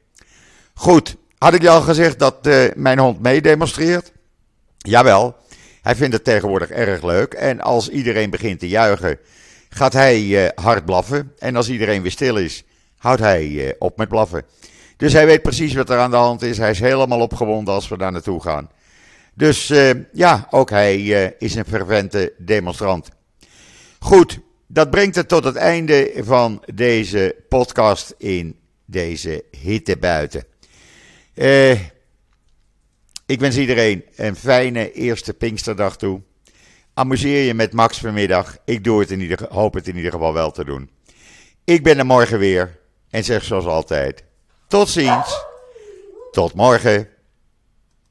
Goed, 0.74 1.16
had 1.38 1.54
ik 1.54 1.62
je 1.62 1.70
al 1.70 1.82
gezegd 1.82 2.20
dat 2.20 2.50
mijn 2.76 3.00
hond 3.00 3.22
meedemonstreert? 3.22 4.12
Jawel. 4.78 5.36
Hij 5.82 5.96
vindt 5.96 6.14
het 6.14 6.24
tegenwoordig 6.24 6.70
erg 6.70 7.04
leuk. 7.04 7.34
En 7.34 7.62
als 7.62 7.90
iedereen 7.90 8.30
begint 8.30 8.60
te 8.60 8.68
juichen, 8.68 9.18
gaat 9.70 9.94
hij 9.94 10.22
uh, 10.22 10.50
hard 10.56 10.86
blaffen. 10.86 11.34
En 11.40 11.56
als 11.56 11.70
iedereen 11.70 12.02
weer 12.02 12.12
stil 12.12 12.38
is, 12.38 12.64
houdt 12.98 13.22
hij 13.22 13.76
op 13.80 13.98
met 13.98 14.10
blaffen. 14.10 14.44
Dus 14.98 15.14
hij 15.14 15.26
weet 15.26 15.42
precies 15.42 15.74
wat 15.74 15.90
er 15.90 15.98
aan 15.98 16.12
de 16.12 16.18
hand 16.18 16.42
is. 16.42 16.58
Hij 16.58 16.70
is 16.70 16.80
helemaal 16.80 17.20
opgewonden 17.20 17.74
als 17.74 17.88
we 17.88 17.98
daar 17.98 18.12
naartoe 18.12 18.42
gaan. 18.42 18.70
Dus 19.34 19.74
ja, 20.14 20.48
ook 20.50 20.70
hij 20.70 21.02
is 21.40 21.56
een 21.56 21.66
fervente 21.66 22.34
demonstrant. 22.38 23.10
Goed, 24.00 24.40
dat 24.74 24.90
brengt 24.90 25.16
het 25.16 25.28
tot 25.28 25.44
het 25.44 25.56
einde 25.56 26.12
van 26.18 26.64
deze 26.74 27.36
podcast 27.50 28.16
in 28.18 28.60
deze 28.86 29.44
hitte 29.62 29.98
buiten. 29.98 30.46
Eh 31.34 31.80
ik 33.26 33.40
wens 33.40 33.58
iedereen 33.58 34.04
een 34.16 34.36
fijne 34.36 34.92
eerste 34.92 35.34
Pinksterdag 35.34 35.98
toe. 35.98 36.22
Amuseer 36.94 37.44
je 37.44 37.54
met 37.54 37.74
Max 37.74 37.98
vanmiddag. 37.98 38.58
Ik 38.66 38.84
doe 38.84 39.00
het 39.00 39.12
in 39.12 39.22
ieder, 39.22 39.46
hoop 39.50 39.74
het 39.74 39.88
in 39.88 39.96
ieder 39.96 40.12
geval 40.12 40.34
wel 40.34 40.52
te 40.52 40.66
doen. 40.66 40.90
Ik 41.64 41.84
ben 41.84 41.98
er 41.98 42.06
morgen 42.06 42.40
weer 42.40 42.80
en 43.10 43.24
zeg 43.24 43.44
zoals 43.44 43.66
altijd: 43.66 44.24
tot 44.68 44.90
ziens. 44.90 45.46
Tot 46.32 46.54
morgen. 46.54 47.13